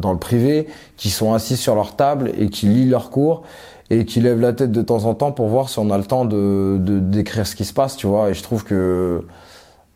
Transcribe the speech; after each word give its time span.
dans 0.00 0.12
le 0.12 0.18
privé, 0.18 0.66
qui 0.96 1.10
sont 1.10 1.32
assis 1.32 1.56
sur 1.56 1.74
leur 1.74 1.96
table 1.96 2.32
et 2.38 2.48
qui 2.48 2.66
lisent 2.66 2.90
leurs 2.90 3.10
cours 3.10 3.42
et 3.90 4.04
qui 4.04 4.20
lèvent 4.20 4.40
la 4.40 4.52
tête 4.52 4.72
de 4.72 4.82
temps 4.82 5.04
en 5.04 5.14
temps 5.14 5.32
pour 5.32 5.48
voir 5.48 5.68
si 5.68 5.78
on 5.78 5.90
a 5.90 5.98
le 5.98 6.04
temps 6.04 6.24
de 6.24 6.78
d'écrire 6.78 7.46
ce 7.46 7.56
qui 7.56 7.64
se 7.64 7.72
passe, 7.72 7.96
tu 7.96 8.06
vois. 8.06 8.30
Et 8.30 8.34
je 8.34 8.42
trouve 8.42 8.64
que 8.64 9.24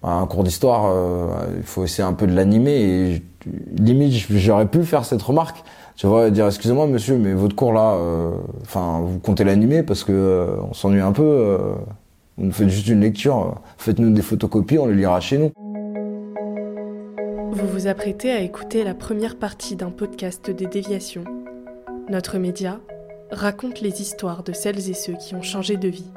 bah, 0.03 0.11
un 0.11 0.27
cours 0.27 0.45
d'histoire, 0.45 0.87
euh, 0.87 1.29
il 1.57 1.63
faut 1.63 1.85
essayer 1.85 2.07
un 2.07 2.13
peu 2.13 2.27
de 2.27 2.35
l'animer. 2.35 2.73
Et 2.73 3.23
limite, 3.79 4.13
j'aurais 4.31 4.67
pu 4.67 4.85
faire 4.85 5.05
cette 5.05 5.23
remarque, 5.23 5.65
tu 5.97 6.07
vois, 6.07 6.31
dire 6.31 6.47
excusez-moi 6.47 6.87
monsieur, 6.89 7.17
mais 7.17 7.33
votre 7.35 7.55
cours 7.55 7.73
là, 7.73 7.95
euh, 7.95 8.33
enfin, 8.63 9.01
vous 9.03 9.19
comptez 9.21 9.45
l'animer 9.45 9.83
parce 9.83 10.05
que 10.05 10.13
euh, 10.13 10.57
on 10.69 10.75
s'ennuie 10.75 11.01
un 11.01 11.13
peu. 11.13 11.59
vous 12.37 12.47
nous 12.47 12.53
faites 12.53 12.69
juste 12.69 12.89
une 12.89 13.01
lecture, 13.01 13.55
faites-nous 13.79 14.11
des 14.11 14.23
photocopies, 14.23 14.79
on 14.79 14.87
les 14.87 14.95
lira 14.95 15.21
chez 15.21 15.39
nous. 15.39 15.53
Vous 17.55 17.69
vous 17.69 17.87
apprêtez 17.87 18.33
à 18.33 18.41
écouter 18.41 18.83
la 18.83 18.95
première 18.95 19.37
partie 19.37 19.77
d'un 19.77 19.93
podcast 19.93 20.51
des 20.51 20.67
déviations. 20.67 21.23
Notre 22.09 22.39
média 22.39 22.81
raconte 23.31 23.81
les 23.81 24.03
histoires 24.03 24.43
de 24.43 24.53
celles 24.53 24.91
et 24.91 24.93
ceux 24.93 25.13
qui 25.13 25.37
ont 25.37 25.43
changé 25.43 25.77
de 25.77 25.87
vie. 25.87 26.11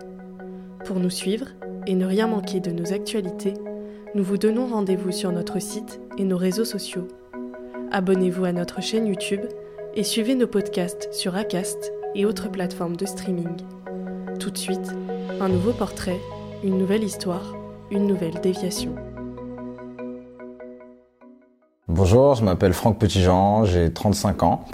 Pour 0.83 0.99
nous 0.99 1.11
suivre 1.11 1.45
et 1.85 1.93
ne 1.93 2.07
rien 2.07 2.25
manquer 2.25 2.59
de 2.59 2.71
nos 2.71 2.91
actualités, 2.91 3.53
nous 4.15 4.23
vous 4.23 4.39
donnons 4.39 4.65
rendez-vous 4.65 5.11
sur 5.11 5.31
notre 5.31 5.59
site 5.61 5.99
et 6.17 6.23
nos 6.23 6.37
réseaux 6.37 6.65
sociaux. 6.65 7.07
Abonnez-vous 7.91 8.45
à 8.45 8.51
notre 8.51 8.81
chaîne 8.81 9.05
YouTube 9.05 9.45
et 9.93 10.03
suivez 10.03 10.33
nos 10.33 10.47
podcasts 10.47 11.13
sur 11.13 11.35
Acast 11.35 11.93
et 12.15 12.25
autres 12.25 12.49
plateformes 12.49 12.97
de 12.97 13.05
streaming. 13.05 13.57
Tout 14.39 14.49
de 14.49 14.57
suite, 14.57 14.89
un 15.39 15.49
nouveau 15.49 15.73
portrait, 15.73 16.19
une 16.63 16.79
nouvelle 16.79 17.03
histoire, 17.03 17.55
une 17.91 18.07
nouvelle 18.07 18.41
déviation. 18.41 18.95
Bonjour, 21.89 22.35
je 22.35 22.43
m'appelle 22.43 22.73
Franck 22.73 22.99
Petitjean, 22.99 23.63
j'ai 23.63 23.93
35 23.93 24.43
ans. 24.43 24.65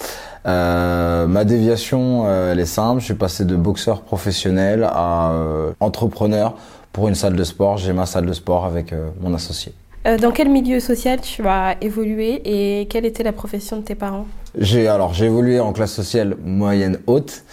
Euh, 0.47 1.27
ma 1.27 1.45
déviation, 1.45 2.23
euh, 2.25 2.51
elle 2.51 2.59
est 2.59 2.65
simple. 2.65 3.01
Je 3.01 3.05
suis 3.05 3.13
passé 3.13 3.45
de 3.45 3.55
boxeur 3.55 4.01
professionnel 4.01 4.83
à 4.83 5.31
euh, 5.31 5.73
entrepreneur 5.79 6.55
pour 6.91 7.07
une 7.07 7.13
salle 7.13 7.35
de 7.35 7.43
sport. 7.43 7.77
J'ai 7.77 7.93
ma 7.93 8.07
salle 8.07 8.25
de 8.25 8.33
sport 8.33 8.65
avec 8.65 8.95
mon 9.21 9.35
associé. 9.35 9.73
dans 10.21 10.31
quel 10.31 10.49
milieu 10.49 10.79
social 10.79 11.21
tu 11.21 11.47
as 11.47 11.75
évolué 11.81 12.41
et 12.45 12.87
quelle 12.87 13.05
était 13.05 13.21
la 13.21 13.31
profession 13.31 13.77
de 13.77 13.83
tes 13.83 13.95
parents? 13.95 14.25
J'ai 14.57 14.87
alors 14.87 15.13
j'ai 15.13 15.25
évolué 15.25 15.59
en 15.59 15.71
classe 15.71 15.93
sociale 15.93 16.35
moyenne 16.43 16.97
haute. 17.05 17.43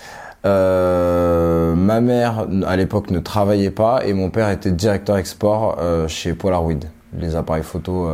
ma 0.43 2.01
mère 2.01 2.47
à 2.67 2.77
l'époque 2.77 3.11
ne 3.11 3.19
travaillait 3.19 3.71
pas 3.71 4.07
et 4.07 4.15
mon 4.15 4.31
père 4.31 4.49
était 4.49 4.73
directeur 4.73 5.19
export 5.19 5.79
chez 6.09 6.33
Polaroid, 6.33 6.81
les 7.13 7.37
appareils 7.37 7.63
photo 7.63 8.09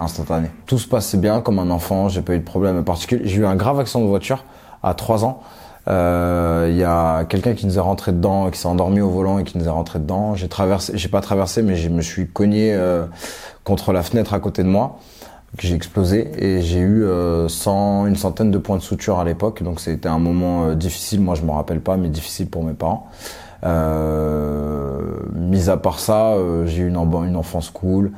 instantané. 0.00 0.50
Tout 0.66 0.78
se 0.78 0.88
passait 0.88 1.18
bien 1.18 1.40
comme 1.40 1.58
un 1.58 1.70
enfant, 1.70 2.08
j'ai 2.08 2.22
pas 2.22 2.34
eu 2.34 2.38
de 2.38 2.44
problème 2.44 2.82
particulier. 2.84 3.22
J'ai 3.24 3.40
eu 3.40 3.46
un 3.46 3.56
grave 3.56 3.78
accident 3.78 4.02
de 4.02 4.08
voiture 4.08 4.44
à 4.82 4.94
3 4.94 5.24
ans. 5.24 5.42
Il 5.86 5.92
euh, 5.92 6.70
y 6.76 6.84
a 6.84 7.24
quelqu'un 7.24 7.54
qui 7.54 7.66
nous 7.66 7.78
est 7.78 7.80
rentré 7.80 8.12
dedans, 8.12 8.50
qui 8.50 8.58
s'est 8.58 8.68
endormi 8.68 9.00
au 9.00 9.08
volant 9.08 9.38
et 9.38 9.44
qui 9.44 9.56
nous 9.58 9.64
est 9.64 9.70
rentré 9.70 9.98
dedans. 9.98 10.34
J'ai 10.34 10.48
traversé, 10.48 10.92
j'ai 10.96 11.08
pas 11.08 11.20
traversé, 11.20 11.62
mais 11.62 11.74
je 11.74 11.88
me 11.88 12.02
suis 12.02 12.28
cogné 12.28 12.74
euh, 12.74 13.06
contre 13.64 13.92
la 13.92 14.02
fenêtre 14.02 14.34
à 14.34 14.40
côté 14.40 14.62
de 14.62 14.68
moi, 14.68 14.98
j'ai 15.58 15.74
explosé 15.74 16.30
et 16.38 16.60
j'ai 16.62 16.78
eu 16.78 17.02
euh, 17.04 17.48
une 18.06 18.16
centaine 18.16 18.50
de 18.50 18.58
points 18.58 18.76
de 18.76 18.82
suture 18.82 19.18
à 19.18 19.24
l'époque. 19.24 19.62
Donc 19.62 19.80
c'était 19.80 20.08
un 20.08 20.18
moment 20.18 20.66
euh, 20.66 20.74
difficile. 20.74 21.20
Moi 21.20 21.34
je 21.34 21.42
me 21.42 21.50
rappelle 21.50 21.80
pas, 21.80 21.96
mais 21.96 22.08
difficile 22.08 22.48
pour 22.48 22.62
mes 22.62 22.74
parents. 22.74 23.08
mis 25.34 25.70
à 25.70 25.76
part 25.76 25.98
ça, 25.98 26.34
j'ai 26.66 26.82
eu 26.82 26.88
une 26.88 26.96
enfance 27.36 27.70
cool. 27.70 28.12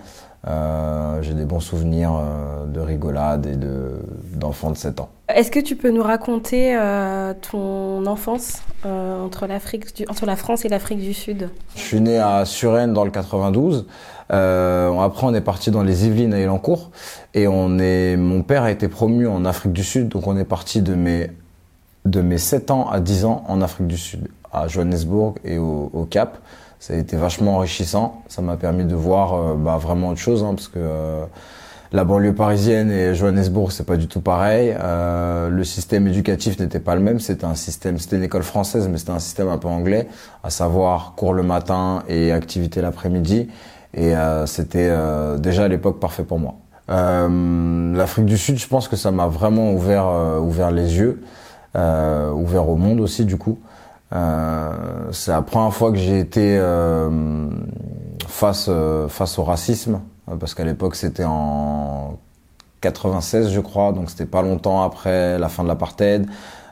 Euh, 0.48 1.22
j'ai 1.22 1.34
des 1.34 1.44
bons 1.44 1.60
souvenirs 1.60 2.14
euh, 2.14 2.66
de 2.66 2.80
rigolade 2.80 3.46
et 3.46 3.54
de, 3.54 4.00
d'enfants 4.34 4.70
de 4.70 4.76
7 4.76 4.98
ans. 4.98 5.08
Est-ce 5.28 5.52
que 5.52 5.60
tu 5.60 5.76
peux 5.76 5.90
nous 5.90 6.02
raconter 6.02 6.76
euh, 6.76 7.32
ton 7.48 8.04
enfance 8.06 8.62
entre, 8.84 9.46
l'Afrique 9.46 10.04
entre 10.08 10.26
la 10.26 10.34
France 10.34 10.64
et 10.64 10.68
l'Afrique 10.68 10.98
du 10.98 11.14
Sud? 11.14 11.48
Je 11.76 11.80
suis 11.80 12.00
né 12.00 12.18
à 12.18 12.44
Suresnes 12.44 12.92
dans 12.92 13.04
le 13.04 13.12
92. 13.12 13.86
après, 14.28 15.26
on 15.26 15.34
est 15.34 15.40
parti 15.40 15.70
dans 15.70 15.84
les 15.84 16.06
Yvelines 16.06 16.34
à 16.34 16.40
Elancourt. 16.40 16.90
Et 17.34 17.46
on 17.46 17.78
est, 17.78 18.16
mon 18.16 18.42
père 18.42 18.64
a 18.64 18.72
été 18.72 18.88
promu 18.88 19.28
en 19.28 19.44
Afrique 19.44 19.72
du 19.72 19.84
Sud. 19.84 20.08
Donc, 20.08 20.26
on 20.26 20.36
est 20.36 20.44
parti 20.44 20.82
de 20.82 20.96
mes, 20.96 21.30
de 22.04 22.20
mes 22.20 22.38
7 22.38 22.72
ans 22.72 22.90
à 22.90 22.98
10 22.98 23.26
ans 23.26 23.44
en 23.46 23.62
Afrique 23.62 23.86
du 23.86 23.96
Sud, 23.96 24.26
à 24.52 24.66
Johannesburg 24.66 25.36
et 25.44 25.58
au, 25.58 25.88
au 25.94 26.04
Cap 26.04 26.38
ça 26.82 26.94
a 26.94 26.96
été 26.96 27.16
vachement 27.16 27.58
enrichissant. 27.58 28.24
Ça 28.26 28.42
m'a 28.42 28.56
permis 28.56 28.84
de 28.84 28.96
voir 28.96 29.34
euh, 29.34 29.54
bah, 29.54 29.76
vraiment 29.76 30.08
autre 30.08 30.18
chose, 30.18 30.42
hein, 30.42 30.54
parce 30.56 30.66
que 30.66 30.80
euh, 30.80 31.24
la 31.92 32.02
banlieue 32.02 32.34
parisienne 32.34 32.90
et 32.90 33.14
Johannesburg, 33.14 33.70
c'est 33.70 33.86
pas 33.86 33.96
du 33.96 34.08
tout 34.08 34.20
pareil. 34.20 34.74
Euh, 34.76 35.48
le 35.48 35.62
système 35.62 36.08
éducatif 36.08 36.58
n'était 36.58 36.80
pas 36.80 36.96
le 36.96 37.00
même. 37.00 37.20
C'était 37.20 37.44
un 37.44 37.54
système, 37.54 37.98
c'était 37.98 38.16
une 38.16 38.24
école 38.24 38.42
française, 38.42 38.88
mais 38.88 38.98
c'était 38.98 39.12
un 39.12 39.20
système 39.20 39.46
un 39.46 39.58
peu 39.58 39.68
anglais, 39.68 40.08
à 40.42 40.50
savoir 40.50 41.14
cours 41.14 41.34
le 41.34 41.44
matin 41.44 42.02
et 42.08 42.32
activité 42.32 42.82
l'après-midi. 42.82 43.46
Et 43.94 44.14
c'était 44.46 44.90
déjà 45.38 45.64
à 45.64 45.68
l'époque 45.68 46.00
parfait 46.00 46.24
pour 46.24 46.38
moi. 46.38 46.54
L'Afrique 46.88 48.24
du 48.24 48.38
Sud, 48.38 48.58
je 48.58 48.66
pense 48.66 48.88
que 48.88 48.96
ça 48.96 49.10
m'a 49.10 49.26
vraiment 49.26 49.70
ouvert, 49.72 50.06
ouvert 50.40 50.70
les 50.70 50.96
yeux, 50.96 51.22
ouvert 51.74 52.70
au 52.70 52.76
monde 52.76 53.00
aussi 53.00 53.26
du 53.26 53.36
coup. 53.36 53.58
Euh, 54.12 55.08
c'est 55.10 55.30
la 55.30 55.42
première 55.42 55.72
fois 55.72 55.90
que 55.90 55.98
j'ai 55.98 56.18
été 56.18 56.58
euh, 56.58 57.48
face 58.26 58.66
euh, 58.68 59.08
face 59.08 59.38
au 59.38 59.44
racisme 59.44 60.00
parce 60.38 60.54
qu'à 60.54 60.64
l'époque 60.64 60.96
c'était 60.96 61.24
en 61.24 62.18
96 62.82 63.50
je 63.50 63.60
crois 63.60 63.92
donc 63.92 64.10
c'était 64.10 64.26
pas 64.26 64.42
longtemps 64.42 64.82
après 64.82 65.38
la 65.38 65.48
fin 65.48 65.62
de 65.62 65.68
l'apartheid 65.68 66.26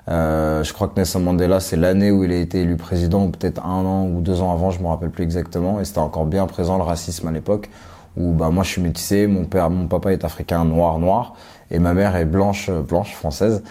euh, 0.08 0.64
je 0.64 0.72
crois 0.72 0.88
que 0.88 0.94
Nelson 0.96 1.20
Mandela, 1.20 1.60
c'est 1.60 1.76
l'année 1.76 2.10
où 2.10 2.24
il 2.24 2.32
a 2.32 2.36
été 2.36 2.62
élu 2.62 2.76
président, 2.76 3.24
ou 3.26 3.30
peut-être 3.30 3.64
un 3.64 3.84
an 3.84 4.06
ou 4.06 4.20
deux 4.20 4.40
ans 4.40 4.52
avant, 4.52 4.70
je 4.70 4.80
me 4.80 4.88
rappelle 4.88 5.10
plus 5.10 5.24
exactement, 5.24 5.80
et 5.80 5.84
c'était 5.84 5.98
encore 5.98 6.26
bien 6.26 6.46
présent 6.46 6.78
le 6.78 6.82
racisme 6.82 7.28
à 7.28 7.30
l'époque, 7.30 7.70
où 8.16 8.32
bah 8.32 8.50
moi 8.50 8.64
je 8.64 8.70
suis 8.70 8.82
métissé, 8.82 9.26
mon 9.26 9.44
père, 9.44 9.70
mon 9.70 9.86
papa 9.86 10.12
est 10.12 10.24
africain 10.24 10.64
noir 10.64 10.98
noir, 10.98 11.34
et 11.70 11.78
ma 11.78 11.94
mère 11.94 12.16
est 12.16 12.24
blanche 12.24 12.70
blanche 12.70 13.14
française. 13.14 13.62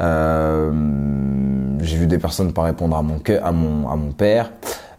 Euh, 0.00 0.72
j'ai 1.80 1.96
vu 1.96 2.06
des 2.06 2.18
personnes 2.18 2.52
pas 2.52 2.62
répondre 2.62 2.96
à 2.96 3.02
mon 3.02 3.20
à 3.42 3.52
mon 3.52 3.88
à 3.88 3.96
mon 3.96 4.12
père. 4.12 4.52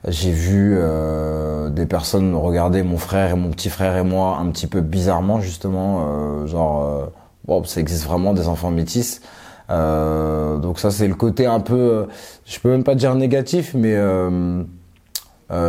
J'ai 0.08 0.32
vu 0.32 0.76
euh, 0.78 1.70
des 1.70 1.86
personnes 1.86 2.36
regarder 2.36 2.84
mon 2.84 2.98
frère 2.98 3.32
et 3.32 3.36
mon 3.36 3.50
petit 3.50 3.70
frère 3.70 3.98
et 3.98 4.04
moi 4.04 4.38
un 4.40 4.50
petit 4.52 4.68
peu 4.68 4.82
bizarrement 4.82 5.42
justement, 5.42 6.06
euh, 6.08 6.48
genre 6.48 7.12
euh, 7.50 7.64
ça 7.66 7.82
existe 7.82 8.06
vraiment 8.06 8.34
des 8.34 8.48
enfants 8.48 8.72
métis. 8.72 9.22
Euh, 9.70 10.58
donc 10.58 10.80
ça 10.80 10.92
c'est 10.92 11.08
le 11.08 11.16
côté 11.16 11.46
un 11.46 11.60
peu, 11.60 12.08
je 12.46 12.60
peux 12.60 12.70
même 12.70 12.86
pas 12.86 12.96
dire 12.96 13.16
négatif, 13.16 13.74
mais 13.74 13.96
euh, 13.96 14.64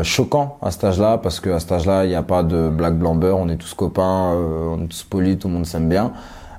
choquant 0.03 0.59
à 0.63 0.71
cet 0.71 0.85
âge-là 0.85 1.19
parce 1.19 1.41
que 1.41 1.51
à 1.51 1.59
cet 1.59 1.73
âge-là 1.73 2.05
il 2.05 2.11
n'y 2.11 2.15
a 2.15 2.23
pas 2.23 2.43
de 2.45 2.69
black 2.69 2.97
blamber, 2.97 3.35
on 3.37 3.49
est 3.49 3.57
tous 3.57 3.75
copains, 3.75 4.35
on 4.35 4.85
est 4.85 4.89
tous 4.89 5.05
polis, 5.05 5.39
tout 5.39 5.49
le 5.49 5.55
monde 5.55 5.67
s'aime 5.67 5.89
bien. 5.89 6.13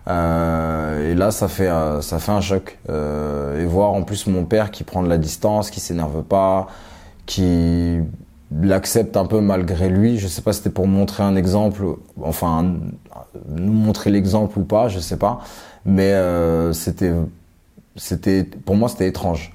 Euh, 0.07 1.11
et 1.11 1.15
là, 1.15 1.31
ça 1.31 1.47
fait 1.47 1.67
euh, 1.67 2.01
ça 2.01 2.19
fait 2.19 2.31
un 2.31 2.41
choc. 2.41 2.77
Euh, 2.89 3.61
et 3.61 3.65
voir 3.65 3.91
en 3.91 4.03
plus 4.03 4.27
mon 4.27 4.45
père 4.45 4.71
qui 4.71 4.83
prend 4.83 5.03
de 5.03 5.09
la 5.09 5.17
distance, 5.17 5.69
qui 5.69 5.79
s'énerve 5.79 6.23
pas, 6.23 6.67
qui 7.25 7.99
l'accepte 8.61 9.17
un 9.17 9.25
peu 9.25 9.41
malgré 9.41 9.89
lui. 9.89 10.17
Je 10.17 10.27
sais 10.27 10.41
pas 10.41 10.53
si 10.53 10.59
c'était 10.59 10.69
pour 10.71 10.87
montrer 10.87 11.23
un 11.23 11.35
exemple, 11.35 11.83
enfin 12.21 12.75
nous 13.49 13.73
montrer 13.73 14.09
l'exemple 14.09 14.59
ou 14.59 14.63
pas, 14.63 14.87
je 14.87 14.99
sais 14.99 15.17
pas. 15.17 15.39
Mais 15.85 16.13
c'était 16.73 17.13
c'était 17.95 18.43
pour 18.43 18.75
moi 18.75 18.89
c'était 18.89 19.07
étrange. 19.07 19.53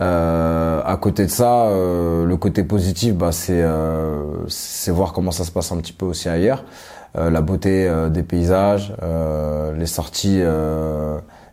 Euh, 0.00 0.80
à 0.84 0.96
côté 0.96 1.24
de 1.24 1.30
ça, 1.30 1.66
euh, 1.66 2.24
le 2.24 2.36
côté 2.36 2.62
positif, 2.62 3.14
bah, 3.14 3.32
c'est 3.32 3.62
euh, 3.62 4.46
c'est 4.46 4.92
voir 4.92 5.12
comment 5.12 5.32
ça 5.32 5.44
se 5.44 5.50
passe 5.50 5.72
un 5.72 5.78
petit 5.78 5.92
peu 5.92 6.06
aussi 6.06 6.28
ailleurs. 6.28 6.64
Euh, 7.16 7.30
la 7.30 7.40
beauté 7.40 7.90
des 8.10 8.22
paysages, 8.22 8.92
les 9.76 9.86
sorties 9.86 10.42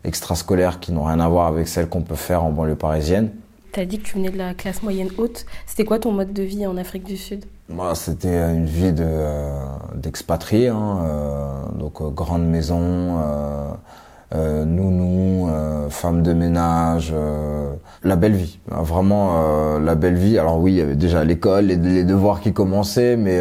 extrascolaires 0.04 0.80
qui 0.80 0.92
n'ont 0.92 1.04
rien 1.04 1.20
à 1.20 1.28
voir 1.28 1.46
avec 1.46 1.68
celles 1.68 1.88
qu'on 1.88 2.02
peut 2.02 2.14
faire 2.14 2.44
en 2.44 2.50
banlieue 2.50 2.76
parisienne. 2.76 3.30
Tu 3.72 3.80
as 3.80 3.84
dit 3.84 3.98
que 3.98 4.04
tu 4.04 4.14
venais 4.16 4.30
de 4.30 4.38
la 4.38 4.54
classe 4.54 4.82
moyenne 4.82 5.10
haute. 5.18 5.44
C'était 5.66 5.84
quoi 5.84 5.98
ton 5.98 6.12
mode 6.12 6.32
de 6.32 6.42
vie 6.42 6.66
en 6.66 6.76
Afrique 6.76 7.04
du 7.04 7.16
Sud? 7.16 7.44
Moi, 7.68 7.94
C'était 7.94 8.38
une 8.54 8.66
vie 8.66 8.94
d'expatrié, 9.94 10.68
hein, 10.68 11.68
donc 11.78 12.02
grande 12.14 12.46
maison, 12.46 13.18
euh, 14.34 14.64
nounou, 14.64 15.48
euh, 15.48 15.88
femme 15.88 16.22
de 16.22 16.32
ménage, 16.32 17.12
euh, 17.14 17.72
la 18.02 18.16
belle 18.16 18.34
vie, 18.34 18.58
vraiment 18.66 19.34
euh, 19.36 19.78
la 19.78 19.94
belle 19.94 20.16
vie. 20.16 20.38
Alors 20.38 20.58
oui, 20.58 20.72
il 20.72 20.78
y 20.78 20.80
avait 20.80 20.96
déjà 20.96 21.22
l'école, 21.22 21.66
les, 21.66 21.76
les, 21.76 22.04
devoirs 22.04 22.40
qui 22.40 22.52
commençaient, 22.52 23.16
mais 23.16 23.40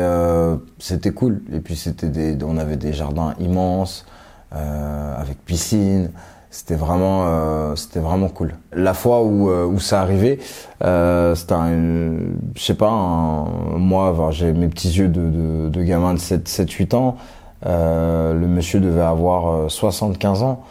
c'était 0.80 1.12
cool. 1.12 1.42
Et 1.54 1.60
puis 1.60 1.76
c'était 1.76 2.10
des, 2.10 2.38
on 2.44 2.58
avait 2.58 2.78
des 2.78 2.94
jardins 2.94 3.34
immenses 3.40 4.06
avec 4.52 5.44
piscine. 5.44 6.12
C'était 6.52 6.76
vraiment, 6.76 7.76
c'était 7.76 8.00
vraiment 8.00 8.30
cool. 8.30 8.54
La 8.72 8.94
fois 8.94 9.24
où, 9.24 9.50
où 9.50 9.80
ça 9.80 10.02
arrivait, 10.02 10.40
c'était 10.80 11.54
un, 11.54 12.14
je 12.56 12.64
sais 12.64 12.76
pas, 12.76 12.90
un, 12.90 13.46
moi, 13.78 14.16
j'ai 14.32 14.54
mes 14.54 14.68
petits 14.70 14.92
yeux 14.92 15.10
de, 15.10 15.30
de, 15.30 15.70
de 15.70 15.84
gamin 15.84 16.14
de 16.14 16.20
7, 16.20 16.48
7, 16.48 16.72
8 16.72 16.94
ans. 16.94 17.18
Euh, 17.65 18.33
le 18.33 18.47
monsieur 18.47 18.79
devait 18.79 19.01
avoir 19.01 19.69
75 19.69 20.44
ans. 20.44 20.63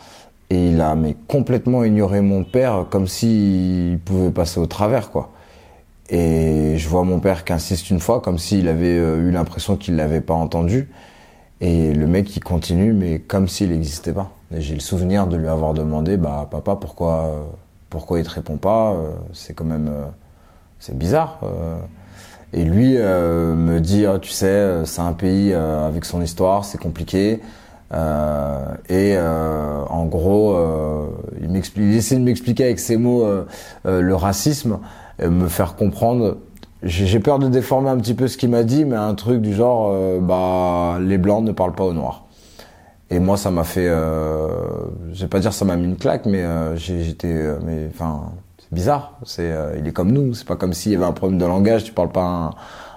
Et 0.51 0.69
il 0.69 0.81
a 0.81 0.95
mais 0.95 1.17
complètement 1.27 1.85
ignoré 1.85 2.21
mon 2.21 2.45
père 2.45 2.87
comme 2.91 3.07
s'il 3.07 3.99
pouvait 4.05 4.31
passer 4.31 4.61
au 4.61 4.67
travers, 4.67 5.11
quoi. 5.11 5.31
Et 6.11 6.77
je 6.77 6.89
vois 6.89 7.03
mon 7.03 7.19
père 7.19 7.45
qui 7.45 7.53
insiste 7.53 7.91
une 7.91 8.01
fois 8.01 8.21
comme 8.21 8.39
s'il 8.39 8.69
avait 8.69 8.99
euh, 8.99 9.27
eu 9.27 9.31
l'impression 9.31 9.77
qu'il 9.77 9.97
l'avait 9.97 10.21
pas 10.21 10.35
entendu. 10.35 10.91
Et 11.61 11.95
le 11.95 12.07
mec 12.07 12.37
il 12.37 12.41
continue 12.45 12.93
mais 12.93 13.21
comme 13.21 13.49
s'il 13.49 13.71
n'existait 13.71 14.13
pas. 14.13 14.31
J'ai 14.53 14.75
le 14.75 14.81
souvenir 14.81 15.27
de 15.27 15.37
lui 15.37 15.49
avoir 15.49 15.73
demandé 15.73 16.17
bah 16.17 16.47
papa 16.51 16.77
pourquoi 16.77 17.49
pourquoi 17.89 18.19
il 18.19 18.27
te 18.27 18.31
répond 18.31 18.59
pas 18.59 18.93
euh, 18.93 19.13
C'est 19.33 19.55
quand 19.55 19.65
même 19.65 19.89
euh, 19.89 20.05
c'est 20.79 20.97
bizarre. 20.97 21.41
Et 22.55 22.65
lui 22.65 22.97
me 22.97 23.79
dit 23.81 24.07
ah, 24.07 24.19
tu 24.19 24.31
sais 24.31 24.85
c'est 24.85 25.01
un 25.01 25.13
pays 25.13 25.53
avec 25.53 26.05
son 26.05 26.23
histoire 26.23 26.65
c'est 26.65 26.79
compliqué. 26.79 27.41
Euh, 27.95 28.75
et 28.89 29.15
euh, 29.17 29.85
en 29.89 30.07
gros, 30.07 30.55
euh, 30.55 31.07
il, 31.41 31.51
il 31.77 31.95
essaie 31.95 32.17
de 32.17 32.23
m'expliquer 32.23 32.65
avec 32.65 32.81
ses 32.81 32.97
mots 32.97 33.27
le 33.85 34.15
racisme, 34.15 34.79
me 35.23 35.49
faire 35.49 35.77
comprendre 35.77 36.39
j'ai 36.83 37.19
peur 37.19 37.39
de 37.39 37.49
déformer 37.49 37.89
un 37.89 37.97
petit 37.97 38.13
peu 38.13 38.29
ce 38.29 38.37
qu'il 38.37 38.51
m'a 38.51 38.63
dit, 38.63 38.85
mais 38.85 38.97
un 38.97 39.15
truc 39.15 39.41
du 39.41 39.55
genre, 39.55 40.21
bah, 40.21 40.99
les 41.01 41.17
blancs 41.17 41.43
ne 41.43 41.53
parlent 41.53 41.75
pas 41.75 41.85
aux 41.85 41.95
noirs. 41.95 42.27
Et 43.09 43.21
moi, 43.21 43.39
ça 43.39 43.51
m'a 43.51 43.65
fait, 43.65 43.89
euh, 43.89 44.51
je 45.15 45.23
vais 45.23 45.29
pas 45.29 45.41
dire 45.41 45.55
ça 45.55 45.65
m'a 45.65 45.77
mis 45.77 45.87
une 45.87 45.97
claque, 45.97 46.27
mais 46.27 46.45
j'étais, 46.77 47.43
mais 47.65 47.89
enfin, 47.89 48.33
bizarre. 48.75 49.19
C'est, 49.25 49.51
il 49.79 49.87
est 49.87 49.93
comme 49.93 50.13
nous. 50.13 50.35
C'est 50.35 50.47
pas 50.47 50.57
comme 50.57 50.75
s'il 50.75 50.93
y 50.93 50.97
avait 50.97 51.05
un 51.05 51.13
problème 51.13 51.39
de 51.39 51.47
langage. 51.47 51.85
Tu 51.85 51.93
parles 51.93 52.13
pas 52.13 52.25
un, 52.25 52.51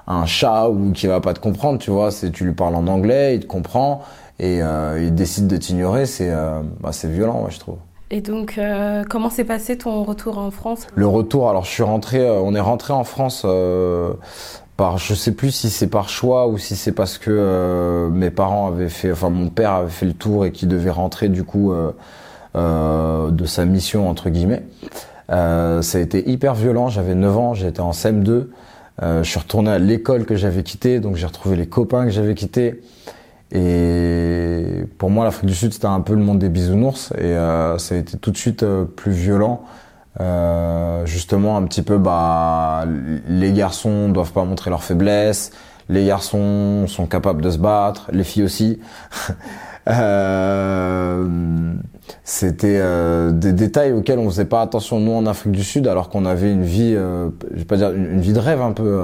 un 0.07 0.25
chat 0.25 0.69
ou 0.69 0.91
qui 0.91 1.07
va 1.07 1.21
pas 1.21 1.33
te 1.33 1.39
comprendre, 1.39 1.79
tu 1.79 1.91
vois. 1.91 2.11
C'est, 2.11 2.31
tu 2.31 2.43
lui 2.43 2.53
parles 2.53 2.75
en 2.75 2.87
anglais, 2.87 3.35
il 3.35 3.41
te 3.41 3.45
comprend 3.45 4.01
et 4.39 4.61
euh, 4.61 5.01
il 5.01 5.15
décide 5.15 5.47
de 5.47 5.57
t'ignorer, 5.57 6.05
c'est 6.05 6.29
euh, 6.29 6.61
bah, 6.79 6.91
violent, 7.05 7.39
moi, 7.39 7.49
je 7.49 7.59
trouve. 7.59 7.77
Et 8.09 8.21
donc, 8.21 8.57
euh, 8.57 9.03
comment 9.09 9.29
s'est 9.29 9.43
passé 9.43 9.77
ton 9.77 10.03
retour 10.03 10.37
en 10.37 10.49
France? 10.49 10.87
Le 10.95 11.07
retour, 11.07 11.49
alors 11.49 11.65
je 11.65 11.71
suis 11.71 11.83
rentré, 11.83 12.19
euh, 12.19 12.39
on 12.39 12.55
est 12.55 12.61
rentré 12.61 12.93
en 12.93 13.03
France 13.03 13.41
euh, 13.45 14.13
par, 14.77 14.97
je 14.97 15.13
sais 15.13 15.33
plus 15.33 15.51
si 15.51 15.69
c'est 15.69 15.87
par 15.87 16.07
choix 16.07 16.47
ou 16.47 16.57
si 16.57 16.77
c'est 16.77 16.93
parce 16.93 17.17
que 17.17 18.09
mes 18.13 18.29
parents 18.29 18.67
avaient 18.67 18.87
fait, 18.87 19.11
enfin 19.11 19.29
mon 19.29 19.49
père 19.49 19.71
avait 19.73 19.89
fait 19.89 20.05
le 20.05 20.13
tour 20.13 20.45
et 20.45 20.51
qu'il 20.53 20.69
devait 20.69 20.91
rentrer 20.91 21.27
du 21.27 21.43
coup 21.43 21.73
de 22.55 23.45
sa 23.45 23.65
mission 23.65 24.07
entre 24.07 24.29
guillemets. 24.29 24.63
Ça 25.29 25.97
a 25.97 25.99
été 25.99 26.29
hyper 26.29 26.55
violent. 26.55 26.89
J'avais 26.89 27.15
9 27.15 27.37
ans, 27.37 27.53
j'étais 27.53 27.81
en 27.81 27.91
CM2. 27.91 28.47
je 29.01 29.23
suis 29.23 29.39
retourné 29.39 29.71
à 29.71 29.79
l'école 29.79 30.25
que 30.25 30.35
j'avais 30.35 30.63
quittée, 30.63 30.99
donc 30.99 31.15
j'ai 31.15 31.25
retrouvé 31.25 31.55
les 31.55 31.67
copains 31.67 32.05
que 32.05 32.11
j'avais 32.11 32.35
quittés. 32.35 32.81
Et 33.51 34.83
pour 34.97 35.09
moi, 35.09 35.23
l'Afrique 35.23 35.45
du 35.45 35.55
Sud, 35.55 35.73
c'était 35.73 35.85
un 35.85 36.01
peu 36.01 36.13
le 36.13 36.21
monde 36.21 36.39
des 36.39 36.49
bisounours. 36.49 37.13
Et 37.17 37.25
euh, 37.25 37.77
ça 37.77 37.95
a 37.95 37.97
été 37.97 38.17
tout 38.17 38.31
de 38.31 38.37
suite 38.37 38.63
euh, 38.63 38.85
plus 38.85 39.11
violent. 39.11 39.63
Euh, 40.19 41.05
justement, 41.05 41.57
un 41.57 41.63
petit 41.63 41.81
peu, 41.81 41.97
bah, 41.97 42.85
les 43.27 43.53
garçons 43.53 44.09
doivent 44.09 44.33
pas 44.33 44.43
montrer 44.43 44.69
leur 44.69 44.83
faiblesse. 44.83 45.51
Les 45.89 46.05
garçons 46.05 46.85
sont 46.87 47.05
capables 47.05 47.41
de 47.41 47.49
se 47.49 47.57
battre. 47.57 48.09
Les 48.11 48.25
filles 48.25 48.43
aussi. 48.43 48.79
euh, 49.87 51.73
c'était 52.23 52.79
euh, 52.79 53.31
des 53.31 53.53
détails 53.53 53.93
auxquels 53.93 54.19
on 54.19 54.29
faisait 54.29 54.45
pas 54.45 54.61
attention 54.61 54.99
nous 54.99 55.13
en 55.13 55.25
Afrique 55.25 55.51
du 55.51 55.63
Sud, 55.63 55.87
alors 55.87 56.09
qu'on 56.09 56.25
avait 56.25 56.51
une 56.51 56.63
vie, 56.63 56.93
je 56.93 57.57
vais 57.57 57.65
pas 57.65 57.77
dire 57.77 57.91
une, 57.91 58.21
vie 58.21 58.33
de 58.33 58.39
rêve 58.39 58.61
un 58.61 58.71
peu. 58.71 59.01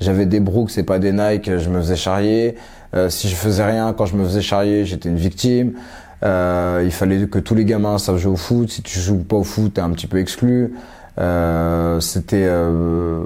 J'avais 0.00 0.26
des 0.26 0.40
Brooks 0.40 0.70
c'est 0.70 0.82
pas 0.82 0.98
des 0.98 1.12
Nike, 1.12 1.58
je 1.58 1.70
me 1.70 1.80
faisais 1.80 1.96
charrier. 1.96 2.56
Euh, 2.94 3.08
si 3.08 3.28
je 3.28 3.34
faisais 3.34 3.64
rien, 3.64 3.92
quand 3.92 4.06
je 4.06 4.16
me 4.16 4.24
faisais 4.24 4.42
charrier, 4.42 4.84
j'étais 4.84 5.08
une 5.08 5.16
victime. 5.16 5.72
Euh, 6.24 6.82
il 6.84 6.92
fallait 6.92 7.26
que 7.26 7.38
tous 7.38 7.54
les 7.54 7.64
gamins 7.64 7.98
savent 7.98 8.18
jouer 8.18 8.32
au 8.32 8.36
foot. 8.36 8.70
Si 8.70 8.82
tu 8.82 8.98
joues 8.98 9.18
pas 9.18 9.36
au 9.36 9.44
foot, 9.44 9.74
t'es 9.74 9.80
un 9.80 9.90
petit 9.90 10.06
peu 10.06 10.18
exclu. 10.18 10.74
Euh, 11.18 12.00
c'était, 12.00 12.46
euh, 12.46 13.22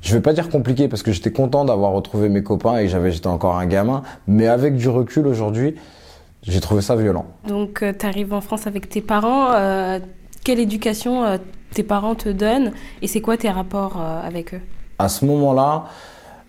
je 0.00 0.14
vais 0.14 0.20
pas 0.20 0.32
dire 0.32 0.48
compliqué 0.48 0.88
parce 0.88 1.02
que 1.02 1.12
j'étais 1.12 1.32
content 1.32 1.64
d'avoir 1.64 1.92
retrouvé 1.92 2.28
mes 2.28 2.42
copains 2.42 2.78
et 2.78 2.88
j'avais, 2.88 3.12
j'étais 3.12 3.28
encore 3.28 3.56
un 3.56 3.66
gamin. 3.66 4.02
Mais 4.26 4.48
avec 4.48 4.76
du 4.76 4.88
recul 4.88 5.26
aujourd'hui, 5.26 5.76
j'ai 6.42 6.60
trouvé 6.60 6.82
ça 6.82 6.96
violent. 6.96 7.26
Donc, 7.46 7.84
tu 7.98 8.06
arrives 8.06 8.32
en 8.32 8.40
France 8.40 8.66
avec 8.66 8.88
tes 8.88 9.00
parents. 9.00 9.52
quelle 10.44 10.58
éducation 10.58 11.38
tes 11.72 11.82
parents 11.82 12.14
te 12.14 12.28
donnent 12.28 12.72
et 13.00 13.06
c'est 13.06 13.20
quoi 13.20 13.36
tes 13.36 13.50
rapports 13.50 14.00
avec 14.00 14.54
eux? 14.54 14.60
À 14.98 15.08
ce 15.08 15.24
moment-là, 15.24 15.84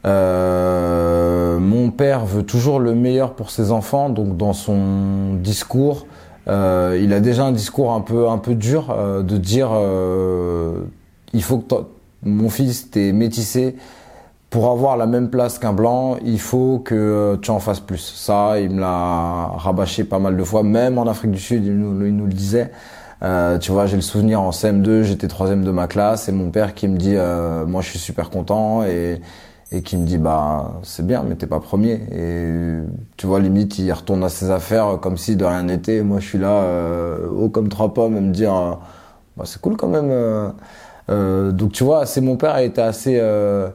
euh, 0.06 1.60
mon 1.60 1.92
père 1.92 2.25
veut 2.25 2.44
toujours 2.44 2.80
le 2.80 2.94
meilleur 2.94 3.36
pour 3.36 3.50
ses 3.50 3.72
enfants, 3.72 4.10
donc 4.10 4.36
dans 4.36 4.54
son 4.54 5.36
discours, 5.36 6.06
euh, 6.48 7.00
il 7.01 7.13
a 7.13 7.22
déjà 7.22 7.46
un 7.46 7.54
discours 7.54 7.94
un 7.94 8.01
peu 8.01 8.28
un 8.28 8.38
peu 8.38 8.54
dur 8.54 8.89
euh, 8.89 9.24
de 9.24 9.38
dire 9.38 9.69
euh, 9.72 10.81
il 11.31 11.42
faut 11.42 11.60
que 11.60 11.75
mon 12.24 12.50
fils 12.50 12.92
t'es 12.92 13.13
métissé 13.13 13.78
pour 14.54 14.70
avoir 14.70 14.98
la 14.98 15.08
même 15.08 15.32
place 15.32 15.58
qu'un 15.58 15.74
blanc, 15.74 16.18
il 16.24 16.40
faut 16.40 16.78
que 16.78 17.40
tu 17.42 17.50
en 17.50 17.58
fasses 17.58 17.80
plus. 17.80 17.98
Ça, 17.98 18.60
il 18.60 18.70
me 18.70 18.82
l'a 18.82 19.48
rabâché 19.58 20.04
pas 20.04 20.20
mal 20.20 20.38
de 20.38 20.44
fois, 20.44 20.62
même 20.62 21.00
en 21.00 21.08
Afrique 21.08 21.32
du 21.32 21.39
Sud, 21.39 21.66
il 21.66 21.75
nous, 21.75 22.06
il 22.06 22.16
le 22.16 22.32
disait. 22.32 22.70
Euh, 23.24 23.58
tu 23.58 23.72
vois, 23.72 23.88
j'ai 23.88 23.96
le 23.96 24.04
souvenir 24.04 24.42
en 24.42 24.51
CM2, 24.51 25.01
j'étais 25.01 25.27
troisième 25.27 25.63
de 25.63 25.72
ma 25.72 25.88
classe 25.88 26.30
et 26.30 26.32
mon 26.32 26.51
père 26.51 26.75
qui 26.75 26.88
me 26.88 26.98
dit, 26.98 27.16
euh, 27.16 27.66
moi 27.66 27.82
je 27.82 27.89
suis 27.89 27.98
super 27.98 28.30
content 28.30 28.84
et 28.84 29.22
et 29.72 29.82
qui 29.82 29.98
me 29.98 30.06
dit 30.06 30.20
bah 30.20 30.74
c'est 30.84 31.04
bien 31.04 31.24
mais 31.27 31.34
t'es 31.34 31.48
pas 31.48 31.60
premier 31.60 31.94
et 32.12 32.84
tu 33.18 33.25
vois 33.25 33.39
limite 33.39 33.80
il 33.80 33.92
retourne 33.92 34.24
à 34.24 34.30
ses 34.30 34.51
affaires 34.51 35.00
comme 35.01 35.18
si 35.18 35.36
de 35.36 35.46
rien 35.46 35.63
n'était 35.63 36.04
moi 36.04 36.20
je 36.20 36.27
suis 36.27 36.38
là 36.38 36.62
euh, 36.62 37.27
haut 37.27 37.50
comme 37.50 37.70
trois 37.70 37.92
pommes 37.92 38.16
et 38.16 38.22
me 38.22 38.32
dire 38.32 38.56
euh, 38.56 38.74
bah 39.36 39.46
c'est 39.48 39.60
cool 39.60 39.75
quand 39.75 39.88
même 39.88 40.12
euh, 40.12 40.50
euh, 41.10 41.51
donc 41.51 41.72
tu 41.72 41.84
vois 41.84 42.06
c'est 42.06 42.22
mon 42.22 42.38
père 42.38 42.51
a 42.51 42.62
été 42.62 42.82
assez 42.82 43.18
euh, 43.20 43.70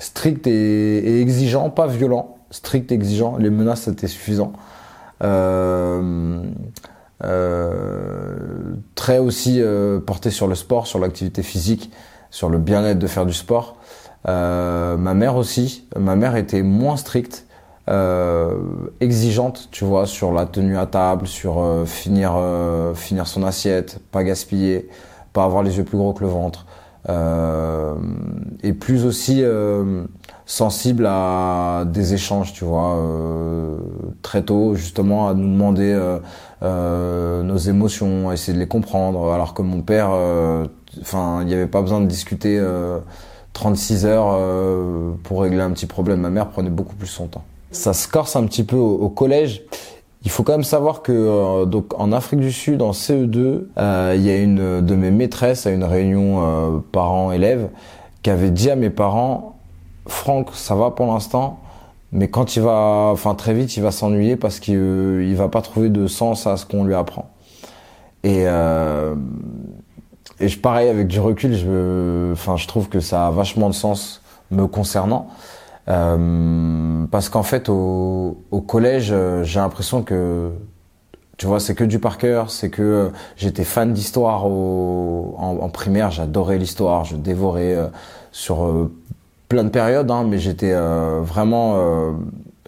strict 0.00 0.48
et, 0.48 1.20
exigeant 1.20 1.70
pas 1.70 1.86
violent 1.86 2.36
strict 2.50 2.90
et 2.90 2.96
exigeant. 2.96 3.36
Les 3.36 3.50
menaces 3.50 3.82
c'était 3.82 4.08
suffisant. 4.08 4.52
Très 8.96 9.18
aussi 9.18 9.62
porté 10.04 10.30
sur 10.30 10.48
le 10.48 10.54
sport 10.56 10.86
sur 10.88 10.98
l'activité 10.98 11.42
physique 11.42 11.92
sur 12.30 12.48
le 12.48 12.58
bien-être 12.58 12.98
de 12.98 13.06
faire 13.06 13.26
du 13.26 13.32
sport. 13.32 13.76
Euh, 14.28 14.96
ma 14.96 15.14
mère 15.14 15.36
aussi. 15.36 15.86
Ma 15.96 16.16
mère 16.16 16.36
était 16.36 16.62
moins 16.62 16.96
stricte, 16.96 17.46
euh, 17.88 18.56
exigeante, 19.00 19.68
tu 19.70 19.84
vois, 19.84 20.06
sur 20.06 20.32
la 20.32 20.46
tenue 20.46 20.78
à 20.78 20.86
table, 20.86 21.26
sur 21.26 21.58
euh, 21.58 21.84
finir 21.84 22.34
euh, 22.36 22.94
finir 22.94 23.26
son 23.26 23.42
assiette, 23.42 23.98
pas 24.12 24.22
gaspiller, 24.22 24.88
pas 25.32 25.44
avoir 25.44 25.62
les 25.62 25.78
yeux 25.78 25.84
plus 25.84 25.98
gros 25.98 26.12
que 26.12 26.22
le 26.22 26.30
ventre, 26.30 26.66
et 27.08 28.72
plus 28.72 29.04
aussi 29.04 29.42
sensible 30.46 31.06
à 31.06 31.84
des 31.86 32.14
échanges, 32.14 32.52
tu 32.52 32.64
vois, 32.64 32.98
très 34.22 34.42
tôt 34.42 34.74
justement 34.74 35.28
à 35.28 35.34
nous 35.34 35.48
demander 35.48 35.98
nos 36.62 37.56
émotions, 37.56 38.30
à 38.30 38.34
essayer 38.34 38.52
de 38.52 38.58
les 38.58 38.68
comprendre, 38.68 39.32
alors 39.32 39.54
que 39.54 39.62
mon 39.62 39.80
père, 39.82 40.10
enfin, 41.00 41.38
il 41.42 41.46
n'y 41.46 41.54
avait 41.54 41.66
pas 41.66 41.80
besoin 41.80 42.00
de 42.00 42.06
discuter 42.06 42.60
36 43.52 44.06
heures 44.06 44.36
euh, 44.38 45.12
pour 45.22 45.42
régler 45.42 45.60
un 45.60 45.70
petit 45.70 45.86
problème. 45.86 46.20
Ma 46.20 46.30
mère 46.30 46.48
prenait 46.48 46.70
beaucoup 46.70 46.94
plus 46.94 47.08
son 47.08 47.26
temps. 47.26 47.44
Ça 47.72 47.92
se 47.92 48.08
corse 48.08 48.36
un 48.36 48.44
petit 48.46 48.64
peu 48.64 48.76
au, 48.76 49.08
collège 49.08 49.62
Il 50.22 50.30
faut 50.30 50.42
quand 50.42 50.52
même 50.52 50.64
savoir 50.64 51.02
que 51.02 51.12
euh, 51.12 51.64
donc 51.64 51.98
en 51.98 52.12
Afrique 52.12 52.40
du 52.40 52.52
Sud, 52.52 52.82
en 52.82 52.90
CE2, 52.90 53.62
euh, 53.78 54.14
il 54.16 54.22
y 54.22 54.30
a 54.30 54.36
une 54.36 54.80
de 54.80 54.94
mes 54.94 55.10
maîtresses 55.10 55.66
à 55.66 55.70
une 55.70 55.84
réunion 55.84 56.44
euh, 56.44 56.78
parents-élèves 56.92 57.70
qui 58.22 58.28
avait 58.30 58.50
dit 58.50 58.70
à 58.70 58.76
mes 58.76 58.90
parents, 58.90 59.56
Franck, 60.06 60.50
ça 60.52 60.74
va 60.74 60.90
pour 60.90 61.06
l'instant, 61.06 61.60
mais 62.12 62.28
quand 62.28 62.56
il 62.56 62.62
va, 62.62 63.08
enfin 63.12 63.34
très 63.34 63.54
vite, 63.54 63.76
il 63.76 63.82
va 63.82 63.92
s'ennuyer 63.92 64.36
parce 64.36 64.60
qu'il 64.60 64.74
il 65.22 65.36
va 65.36 65.48
pas 65.48 65.62
trouver 65.62 65.88
de 65.88 66.06
sens 66.06 66.46
à 66.46 66.58
ce 66.58 66.66
qu'on 66.66 66.84
lui 66.84 66.94
apprend. 66.94 67.30
Et 68.22 68.44
et 70.40 70.48
je 70.48 70.58
pareil 70.58 70.88
avec 70.88 71.06
du 71.06 71.20
recul, 71.20 71.54
je, 71.54 72.32
enfin 72.32 72.56
je 72.56 72.66
trouve 72.66 72.88
que 72.88 73.00
ça 73.00 73.26
a 73.26 73.30
vachement 73.30 73.68
de 73.68 73.74
sens 73.74 74.22
me 74.50 74.66
concernant. 74.66 75.28
Euh, 75.88 77.06
parce 77.10 77.28
qu'en 77.28 77.42
fait, 77.42 77.68
au, 77.68 78.38
au 78.50 78.60
collège, 78.60 79.10
euh, 79.12 79.42
j'ai 79.44 79.60
l'impression 79.60 80.02
que, 80.02 80.50
tu 81.36 81.46
vois, 81.46 81.60
c'est 81.60 81.74
que 81.74 81.84
du 81.84 81.98
par 81.98 82.18
cœur, 82.18 82.50
c'est 82.50 82.70
que 82.70 82.82
euh, 82.82 83.08
j'étais 83.36 83.64
fan 83.64 83.92
d'histoire 83.92 84.46
en, 84.46 85.58
en, 85.60 85.68
primaire, 85.70 86.10
j'adorais 86.10 86.58
l'histoire, 86.58 87.04
je 87.04 87.16
dévorais 87.16 87.76
sur 88.30 88.88
plein 89.48 89.64
de 89.64 89.70
périodes, 89.70 90.10
hein, 90.10 90.24
mais 90.28 90.38
j'étais 90.38 90.74
vraiment, 90.74 92.14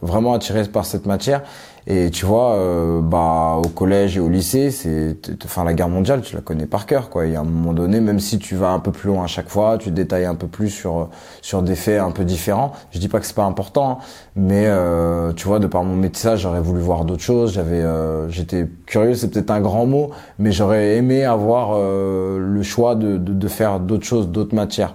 vraiment 0.00 0.32
attiré 0.32 0.64
par 0.64 0.86
cette 0.86 1.06
matière. 1.06 1.42
Et 1.86 2.10
tu 2.10 2.26
vois, 2.26 2.52
euh, 2.52 3.00
bah 3.00 3.56
au 3.56 3.68
collège 3.68 4.16
et 4.16 4.20
au 4.20 4.28
lycée, 4.28 4.70
c'est, 4.70 5.16
enfin 5.44 5.64
la 5.64 5.74
guerre 5.74 5.88
mondiale, 5.88 6.20
tu 6.22 6.34
la 6.36 6.40
connais 6.40 6.66
par 6.66 6.86
cœur, 6.86 7.10
quoi. 7.10 7.26
Il 7.26 7.32
y 7.32 7.36
a 7.36 7.40
un 7.40 7.44
moment 7.44 7.72
donné, 7.72 8.00
même 8.00 8.20
si 8.20 8.38
tu 8.38 8.54
vas 8.54 8.70
un 8.70 8.78
peu 8.78 8.92
plus 8.92 9.08
loin 9.08 9.24
à 9.24 9.26
chaque 9.26 9.48
fois, 9.48 9.78
tu 9.78 9.90
détailles 9.90 10.24
un 10.24 10.36
peu 10.36 10.46
plus 10.46 10.70
sur 10.70 11.08
sur 11.40 11.62
des 11.62 11.74
faits 11.74 12.00
un 12.00 12.12
peu 12.12 12.24
différents. 12.24 12.72
Je 12.92 12.98
dis 12.98 13.08
pas 13.08 13.18
que 13.18 13.26
c'est 13.26 13.34
pas 13.34 13.44
important, 13.44 13.90
hein, 13.90 13.98
mais 14.36 14.64
euh, 14.66 15.32
tu 15.32 15.46
vois, 15.48 15.58
de 15.58 15.66
par 15.66 15.82
mon 15.84 15.96
métier, 15.96 16.36
j'aurais 16.36 16.60
voulu 16.60 16.80
voir 16.80 17.04
d'autres 17.04 17.22
choses. 17.22 17.52
J'avais, 17.54 17.80
euh, 17.82 18.28
j'étais 18.28 18.68
curieux, 18.86 19.14
c'est 19.14 19.28
peut-être 19.28 19.50
un 19.50 19.60
grand 19.60 19.86
mot, 19.86 20.10
mais 20.38 20.52
j'aurais 20.52 20.96
aimé 20.96 21.24
avoir 21.24 21.70
euh, 21.74 22.38
le 22.38 22.62
choix 22.62 22.94
de, 22.94 23.16
de, 23.16 23.32
de 23.32 23.48
faire 23.48 23.80
d'autres 23.80 24.06
choses, 24.06 24.28
d'autres 24.28 24.54
matières. 24.54 24.94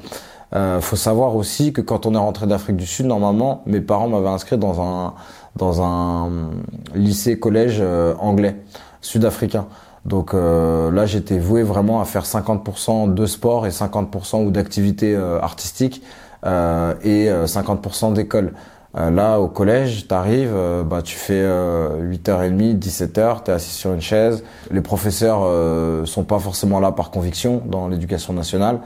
Euh, 0.56 0.80
faut 0.80 0.96
savoir 0.96 1.36
aussi 1.36 1.74
que 1.74 1.82
quand 1.82 2.06
on 2.06 2.13
est 2.13 2.20
rentré 2.20 2.48
d'Afrique 2.48 2.77
du 2.77 2.86
Sud, 2.86 3.06
normalement, 3.06 3.63
mes 3.66 3.82
parents 3.82 4.08
m'avaient 4.08 4.30
inscrit 4.30 4.58
dans 4.58 4.82
un 4.82 5.13
dans 5.56 5.82
un 5.82 6.51
lycée 6.94 7.39
collège 7.39 7.80
euh, 7.82 8.13
anglais 8.20 8.56
sud-africain. 9.01 9.66
Donc 10.08 10.34
euh, 10.34 10.89
là, 10.89 11.06
j'étais 11.06 11.38
voué 11.38 11.63
vraiment 11.63 12.01
à 12.01 12.06
faire 12.06 12.24
50% 12.24 13.13
de 13.13 13.25
sport 13.25 13.68
et 13.68 13.70
50% 13.70 14.46
ou 14.46 14.51
d'activités 14.51 15.13
euh, 15.13 15.39
artistiques 15.42 16.01
euh, 16.46 16.94
et 17.04 17.27
50% 17.30 18.13
d'école. 18.13 18.54
là, 18.96 19.38
au 19.39 19.48
collège, 19.48 20.08
t'arrives, 20.08 20.56
bah 20.86 21.01
tu 21.04 21.16
fais 21.16 21.44
8h30, 21.44 22.80
17h, 22.80 23.44
t'es 23.44 23.51
assis 23.51 23.74
sur 23.74 23.94
une 23.94 24.01
chaise. 24.01 24.44
Les 24.72 24.82
professeurs 24.82 25.42
sont 26.08 26.24
pas 26.24 26.39
forcément 26.39 26.80
là 26.80 26.92
par 26.92 27.12
conviction 27.12 27.62
dans 27.66 27.88
l'éducation 27.89 28.34
nationale. 28.34 28.80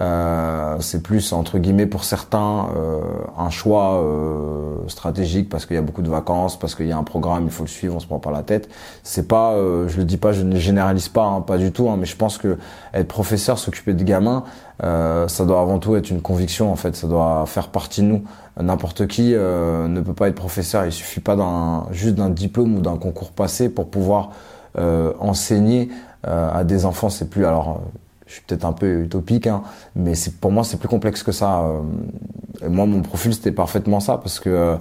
Euh, 0.00 0.76
c'est 0.80 1.04
plus 1.04 1.32
entre 1.32 1.58
guillemets 1.58 1.86
pour 1.86 2.02
certains 2.02 2.68
euh, 2.76 3.00
un 3.38 3.50
choix 3.50 4.02
euh, 4.02 4.88
stratégique 4.88 5.48
parce 5.48 5.66
qu'il 5.66 5.76
y 5.76 5.78
a 5.78 5.82
beaucoup 5.82 6.02
de 6.02 6.10
vacances, 6.10 6.58
parce 6.58 6.74
qu'il 6.74 6.86
y 6.86 6.92
a 6.92 6.98
un 6.98 7.04
programme, 7.04 7.44
il 7.44 7.50
faut 7.50 7.62
le 7.62 7.68
suivre, 7.68 7.94
on 7.94 8.00
se 8.00 8.06
prend 8.06 8.18
pas 8.18 8.32
la 8.32 8.42
tête. 8.42 8.68
C'est 9.04 9.28
pas, 9.28 9.52
euh, 9.52 9.86
je 9.88 9.98
le 9.98 10.04
dis 10.04 10.16
pas, 10.16 10.32
je 10.32 10.42
ne 10.42 10.56
généralise 10.58 11.08
pas, 11.08 11.24
hein, 11.24 11.40
pas 11.42 11.58
du 11.58 11.70
tout, 11.70 11.88
hein, 11.88 11.96
mais 11.96 12.06
je 12.06 12.16
pense 12.16 12.38
que 12.38 12.58
être 12.92 13.06
professeur, 13.06 13.58
s'occuper 13.58 13.94
de 13.94 14.02
gamins, 14.02 14.42
euh, 14.82 15.28
ça 15.28 15.44
doit 15.44 15.60
avant 15.60 15.78
tout 15.78 15.94
être 15.94 16.10
une 16.10 16.22
conviction 16.22 16.72
en 16.72 16.76
fait, 16.76 16.96
ça 16.96 17.06
doit 17.06 17.44
faire 17.46 17.68
partie 17.68 18.02
de 18.02 18.06
nous. 18.06 18.24
N'importe 18.60 19.08
qui 19.08 19.32
ne 19.32 20.00
peut 20.00 20.12
pas 20.12 20.28
être 20.28 20.36
professeur, 20.36 20.84
il 20.84 20.92
suffit 20.92 21.18
pas 21.18 21.34
d'un 21.34 21.86
juste 21.90 22.14
d'un 22.14 22.30
diplôme 22.30 22.76
ou 22.76 22.80
d'un 22.80 22.96
concours 22.96 23.32
passé 23.32 23.68
pour 23.68 23.90
pouvoir 23.90 24.30
enseigner 24.78 25.88
à 26.22 26.62
des 26.62 26.86
enfants. 26.86 27.08
C'est 27.08 27.28
plus 27.28 27.46
alors 27.46 27.80
je 28.26 28.34
suis 28.34 28.42
peut-être 28.42 28.64
un 28.64 28.72
peu 28.72 29.02
utopique, 29.02 29.46
hein, 29.46 29.62
mais 29.94 30.14
c'est 30.14 30.36
pour 30.36 30.50
moi 30.50 30.64
c'est 30.64 30.78
plus 30.78 30.88
complexe 30.88 31.22
que 31.22 31.32
ça. 31.32 31.60
Euh. 31.60 32.68
moi 32.68 32.86
mon 32.86 33.02
profil 33.02 33.34
c'était 33.34 33.52
parfaitement 33.52 34.00
ça 34.00 34.18
parce 34.18 34.40
que 34.40 34.50
euh, 34.50 34.76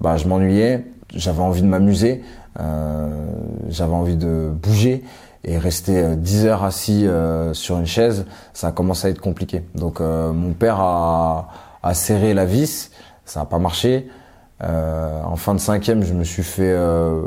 bah, 0.00 0.16
je 0.16 0.26
m'ennuyais, 0.26 0.84
j'avais 1.14 1.40
envie 1.40 1.62
de 1.62 1.66
m'amuser, 1.66 2.22
euh, 2.58 3.08
j'avais 3.68 3.94
envie 3.94 4.16
de 4.16 4.50
bouger 4.52 5.04
et 5.44 5.56
rester 5.58 6.16
10 6.16 6.46
heures 6.46 6.64
assis 6.64 7.06
sur 7.52 7.78
une 7.78 7.86
chaise, 7.86 8.26
ça 8.52 8.68
a 8.68 8.72
commencé 8.72 9.06
à 9.06 9.10
être 9.10 9.20
compliqué. 9.20 9.62
Donc 9.76 10.00
mon 10.00 10.52
père 10.52 10.80
a, 10.80 11.48
a 11.82 11.94
serré 11.94 12.34
la 12.34 12.44
vis, 12.44 12.90
ça 13.24 13.40
n'a 13.40 13.46
pas 13.46 13.58
marché. 13.58 14.08
Euh, 14.64 15.22
en 15.22 15.36
fin 15.36 15.54
de 15.54 15.60
cinquième, 15.60 16.02
je 16.02 16.14
me 16.14 16.24
suis 16.24 16.42
fait, 16.42 16.72
euh, 16.72 17.22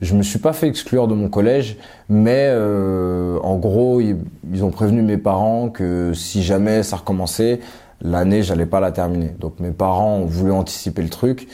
je 0.00 0.14
me 0.14 0.22
suis 0.22 0.38
pas 0.38 0.52
fait 0.52 0.68
exclure 0.68 1.08
de 1.08 1.14
mon 1.14 1.28
collège, 1.28 1.76
mais 2.08 2.46
euh, 2.48 3.38
en 3.42 3.56
gros, 3.56 4.00
ils, 4.00 4.64
ont 4.64 4.70
prévenu 4.70 5.02
mes 5.02 5.18
parents 5.18 5.68
que 5.68 6.12
si 6.14 6.42
jamais 6.42 6.82
ça 6.82 6.96
recommençait, 6.96 7.60
l'année, 8.00 8.42
j'allais 8.42 8.66
pas 8.66 8.80
la 8.80 8.92
terminer. 8.92 9.34
Donc 9.40 9.58
mes 9.58 9.72
parents 9.72 10.18
ont 10.18 10.26
voulu 10.26 10.52
anticiper 10.52 11.02
le 11.02 11.08
truc. 11.08 11.48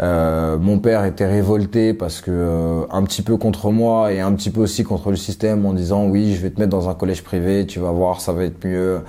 Euh, 0.00 0.58
mon 0.58 0.78
père 0.78 1.04
était 1.04 1.26
révolté 1.26 1.92
parce 1.92 2.22
que 2.22 2.30
euh, 2.30 2.84
un 2.90 3.02
petit 3.04 3.22
peu 3.22 3.36
contre 3.36 3.70
moi 3.70 4.12
et 4.12 4.20
un 4.20 4.32
petit 4.32 4.50
peu 4.50 4.62
aussi 4.62 4.84
contre 4.84 5.10
le 5.10 5.16
système 5.16 5.66
en 5.66 5.74
disant 5.74 6.06
oui, 6.06 6.34
je 6.34 6.40
vais 6.40 6.50
te 6.50 6.58
mettre 6.58 6.70
dans 6.70 6.88
un 6.88 6.94
collège 6.94 7.22
privé, 7.22 7.66
tu 7.66 7.78
vas 7.78 7.92
voir, 7.92 8.20
ça 8.20 8.32
va 8.32 8.44
être 8.44 8.64
mieux. 8.66 9.02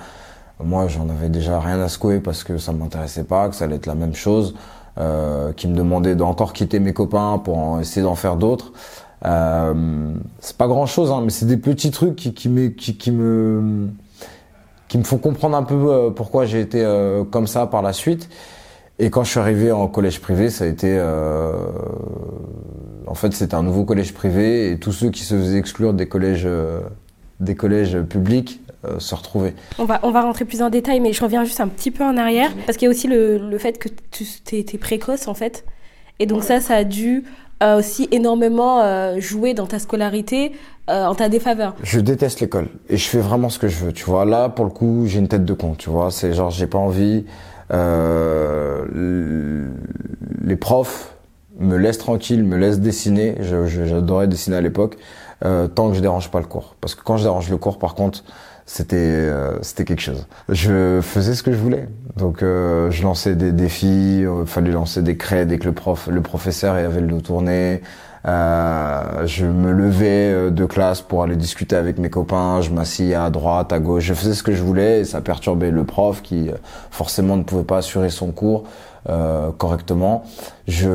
Moi, 0.62 0.86
j'en 0.88 1.08
avais 1.08 1.30
déjà 1.30 1.58
rien 1.58 1.80
à 1.80 1.88
secouer 1.88 2.20
parce 2.20 2.44
que 2.44 2.58
ça 2.58 2.72
m'intéressait 2.72 3.24
pas, 3.24 3.48
que 3.48 3.56
ça 3.56 3.64
allait 3.64 3.76
être 3.76 3.86
la 3.86 3.96
même 3.96 4.14
chose 4.14 4.54
euh, 4.98 5.52
qui 5.52 5.68
me 5.68 5.74
demandait 5.74 6.14
d'encore 6.14 6.52
quitter 6.52 6.80
mes 6.80 6.92
copains 6.92 7.38
pour 7.38 7.80
essayer 7.80 8.02
d'en 8.02 8.14
faire 8.14 8.36
d'autres. 8.36 8.72
Euh, 9.24 10.12
c'est 10.40 10.56
pas 10.56 10.68
grand 10.68 10.86
chose, 10.86 11.10
hein, 11.10 11.20
mais 11.24 11.30
c'est 11.30 11.46
des 11.46 11.56
petits 11.56 11.90
trucs 11.90 12.16
qui, 12.16 12.34
qui, 12.34 12.48
me, 12.48 12.68
qui, 12.68 12.96
qui, 12.96 13.10
me 13.10 13.88
qui 14.88 14.98
me 14.98 15.04
font 15.04 15.18
comprendre 15.18 15.56
un 15.56 15.64
peu 15.64 15.74
euh, 15.74 16.10
pourquoi 16.10 16.46
j'ai 16.46 16.60
été 16.60 16.80
euh, 16.80 17.24
comme 17.24 17.48
ça 17.48 17.66
par 17.66 17.82
la 17.82 17.92
suite. 17.92 18.28
Et 19.00 19.10
quand 19.10 19.24
je 19.24 19.30
suis 19.30 19.40
arrivé 19.40 19.72
en 19.72 19.88
collège 19.88 20.20
privé, 20.20 20.50
ça 20.50 20.64
a 20.64 20.66
été, 20.68 20.86
euh, 20.96 21.52
en 23.08 23.14
fait, 23.14 23.32
c'était 23.32 23.56
un 23.56 23.64
nouveau 23.64 23.84
collège 23.84 24.14
privé 24.14 24.70
et 24.70 24.78
tous 24.78 24.92
ceux 24.92 25.10
qui 25.10 25.24
se 25.24 25.34
faisaient 25.34 25.58
exclure 25.58 25.94
des 25.94 26.06
collèges, 26.06 26.46
des 27.40 27.56
collèges 27.56 28.00
publics 28.02 28.60
euh, 28.86 28.98
se 28.98 29.14
retrouver. 29.14 29.54
On 29.78 29.84
va, 29.84 30.00
on 30.02 30.10
va 30.10 30.22
rentrer 30.22 30.44
plus 30.44 30.62
en 30.62 30.70
détail, 30.70 31.00
mais 31.00 31.12
je 31.12 31.22
reviens 31.22 31.44
juste 31.44 31.60
un 31.60 31.68
petit 31.68 31.90
peu 31.90 32.04
en 32.04 32.16
arrière, 32.16 32.50
parce 32.66 32.78
qu'il 32.78 32.86
y 32.86 32.88
a 32.88 32.90
aussi 32.90 33.08
le, 33.08 33.38
le 33.38 33.58
fait 33.58 33.78
que 33.78 33.88
tu 34.10 34.24
étais 34.56 34.78
précoce, 34.78 35.28
en 35.28 35.34
fait. 35.34 35.64
Et 36.20 36.26
donc 36.26 36.44
ça, 36.44 36.60
ça 36.60 36.76
a 36.76 36.84
dû 36.84 37.24
euh, 37.62 37.78
aussi 37.78 38.08
énormément 38.10 38.80
euh, 38.82 39.20
jouer 39.20 39.54
dans 39.54 39.66
ta 39.66 39.78
scolarité 39.78 40.52
euh, 40.90 41.06
en 41.06 41.14
ta 41.14 41.28
défaveur. 41.28 41.76
Je 41.82 42.00
déteste 42.00 42.40
l'école 42.40 42.66
et 42.88 42.96
je 42.96 43.08
fais 43.08 43.20
vraiment 43.20 43.48
ce 43.48 43.60
que 43.60 43.68
je 43.68 43.84
veux. 43.84 43.92
Tu 43.92 44.04
vois, 44.04 44.24
là, 44.24 44.48
pour 44.48 44.64
le 44.64 44.72
coup, 44.72 45.04
j'ai 45.06 45.20
une 45.20 45.28
tête 45.28 45.44
de 45.44 45.54
con. 45.54 45.74
Tu 45.78 45.88
vois, 45.88 46.10
c'est 46.10 46.34
genre, 46.34 46.50
j'ai 46.50 46.66
pas 46.66 46.78
envie. 46.78 47.24
les 50.44 50.56
profs 50.56 51.14
me 51.58 51.76
laissent 51.76 51.98
tranquille, 51.98 52.42
me 52.42 52.56
laissent 52.56 52.80
dessiner. 52.80 53.36
J'adorais 53.40 54.26
dessiner 54.26 54.56
à 54.56 54.60
l'époque, 54.60 54.96
tant 55.40 55.88
que 55.88 55.94
je 55.94 56.00
dérange 56.00 56.30
pas 56.30 56.40
le 56.40 56.46
cours. 56.46 56.74
Parce 56.80 56.96
que 56.96 57.02
quand 57.02 57.16
je 57.16 57.22
dérange 57.22 57.48
le 57.50 57.56
cours, 57.56 57.78
par 57.78 57.94
contre, 57.94 58.24
c'était 58.66 58.96
euh, 58.96 59.58
c'était 59.62 59.84
quelque 59.84 60.00
chose. 60.00 60.26
Je 60.48 61.00
faisais 61.02 61.34
ce 61.34 61.42
que 61.42 61.52
je 61.52 61.58
voulais. 61.58 61.88
Donc 62.16 62.42
euh, 62.42 62.90
je 62.90 63.02
lançais 63.02 63.34
des 63.34 63.52
défis, 63.52 64.20
il 64.20 64.26
euh, 64.26 64.46
fallait 64.46 64.70
lancer 64.70 65.02
des 65.02 65.16
crêtes 65.16 65.48
dès 65.48 65.58
que 65.58 65.66
le 65.66 65.72
prof 65.72 66.08
le 66.10 66.22
professeur 66.22 66.74
avait 66.74 67.00
le 67.00 67.08
dos 67.08 67.20
tourné. 67.20 67.82
je 68.24 69.44
me 69.44 69.70
levais 69.70 70.50
de 70.50 70.64
classe 70.64 71.02
pour 71.02 71.22
aller 71.22 71.36
discuter 71.36 71.76
avec 71.76 71.98
mes 71.98 72.08
copains, 72.08 72.62
je 72.62 72.70
m'asseyais 72.70 73.14
à 73.14 73.28
droite, 73.28 73.72
à 73.72 73.78
gauche, 73.80 74.04
je 74.04 74.14
faisais 74.14 74.34
ce 74.34 74.42
que 74.42 74.52
je 74.54 74.62
voulais 74.62 75.00
et 75.00 75.04
ça 75.04 75.20
perturbait 75.20 75.70
le 75.70 75.84
prof 75.84 76.22
qui 76.22 76.50
forcément 76.90 77.36
ne 77.36 77.42
pouvait 77.42 77.64
pas 77.64 77.78
assurer 77.78 78.08
son 78.08 78.32
cours 78.32 78.64
correctement. 79.58 80.24
Je 80.66 80.88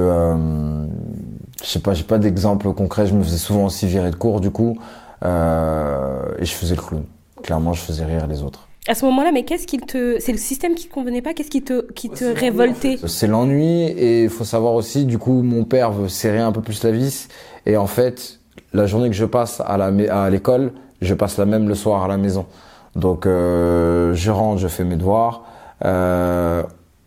je 1.61 1.67
sais 1.67 1.79
pas, 1.81 1.93
j'ai 1.93 2.03
pas 2.03 2.17
d'exemple 2.17 2.73
concret, 2.73 3.05
je 3.05 3.13
me 3.13 3.21
faisais 3.23 3.37
souvent 3.37 3.65
aussi 3.65 3.85
virer 3.85 4.09
de 4.09 4.15
cours 4.15 4.41
du 4.41 4.49
coup 4.49 4.79
et 5.23 6.45
je 6.45 6.53
faisais 6.53 6.75
le 6.75 6.81
clown 6.81 7.03
clairement, 7.43 7.73
je 7.73 7.81
faisais 7.81 8.05
rire 8.05 8.27
les 8.27 8.43
autres. 8.43 8.67
À 8.87 8.95
ce 8.95 9.05
moment-là, 9.05 9.31
mais 9.31 9.43
qu'est-ce 9.43 9.67
qui 9.67 9.77
te, 9.77 10.17
c'est 10.19 10.31
le 10.31 10.37
système 10.37 10.73
qui 10.73 10.87
te 10.87 10.93
convenait 10.93 11.21
pas 11.21 11.33
Qu'est-ce 11.33 11.49
qui 11.49 11.61
te, 11.61 11.91
qui 11.91 12.09
te 12.09 12.23
révoltait 12.23 12.97
C'est 13.05 13.27
l'ennui 13.27 13.83
et 13.83 14.23
il 14.23 14.29
faut 14.29 14.45
savoir 14.45 14.73
aussi, 14.73 15.05
du 15.05 15.17
coup, 15.17 15.43
mon 15.43 15.63
père 15.63 15.91
veut 15.91 16.07
serrer 16.07 16.39
un 16.39 16.51
peu 16.51 16.61
plus 16.61 16.83
la 16.83 16.91
vis 16.91 17.27
et 17.65 17.77
en 17.77 17.87
fait, 17.87 18.39
la 18.73 18.87
journée 18.87 19.09
que 19.09 19.15
je 19.15 19.25
passe 19.25 19.61
à 19.65 19.77
la, 19.77 19.91
à 20.11 20.29
l'école, 20.29 20.71
je 21.01 21.13
passe 21.13 21.37
la 21.37 21.45
même 21.45 21.67
le 21.67 21.75
soir 21.75 22.03
à 22.03 22.07
la 22.07 22.17
maison. 22.17 22.45
Donc, 22.95 23.25
euh, 23.25 24.13
je 24.15 24.31
rentre, 24.31 24.59
je 24.59 24.67
fais 24.67 24.83
mes 24.83 24.95
devoirs, 24.95 25.43
euh, 25.85 26.63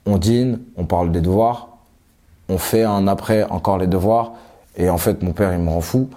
on 0.06 0.18
dîne, 0.18 0.60
on 0.76 0.84
parle 0.84 1.10
des 1.10 1.20
devoirs, 1.20 1.68
on 2.48 2.58
fait 2.58 2.84
un 2.84 3.08
après 3.08 3.44
encore 3.44 3.78
les 3.78 3.86
devoirs 3.86 4.32
et 4.76 4.88
en 4.88 4.98
fait, 4.98 5.22
mon 5.22 5.32
père 5.32 5.52
il 5.52 5.60
me 5.60 5.70
rend 5.70 5.80
fou. 5.80 6.08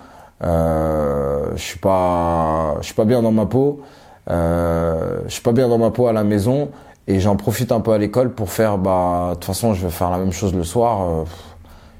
Euh, 0.43 1.47
je 1.55 1.61
suis 1.61 1.79
pas, 1.79 2.75
je 2.81 2.85
suis 2.85 2.93
pas 2.93 3.05
bien 3.05 3.21
dans 3.21 3.31
ma 3.31 3.45
peau. 3.45 3.81
Euh, 4.29 5.21
je 5.27 5.33
suis 5.33 5.41
pas 5.41 5.51
bien 5.51 5.67
dans 5.67 5.77
ma 5.77 5.91
peau 5.91 6.07
à 6.07 6.13
la 6.13 6.23
maison 6.23 6.69
et 7.07 7.19
j'en 7.19 7.35
profite 7.35 7.71
un 7.71 7.79
peu 7.79 7.91
à 7.91 7.97
l'école 7.99 8.33
pour 8.33 8.49
faire 8.49 8.79
bah 8.79 9.29
de 9.29 9.33
toute 9.35 9.45
façon 9.45 9.75
je 9.75 9.85
vais 9.85 9.91
faire 9.91 10.09
la 10.09 10.17
même 10.17 10.31
chose 10.31 10.55
le 10.55 10.63
soir 10.63 11.01
euh, 11.03 11.23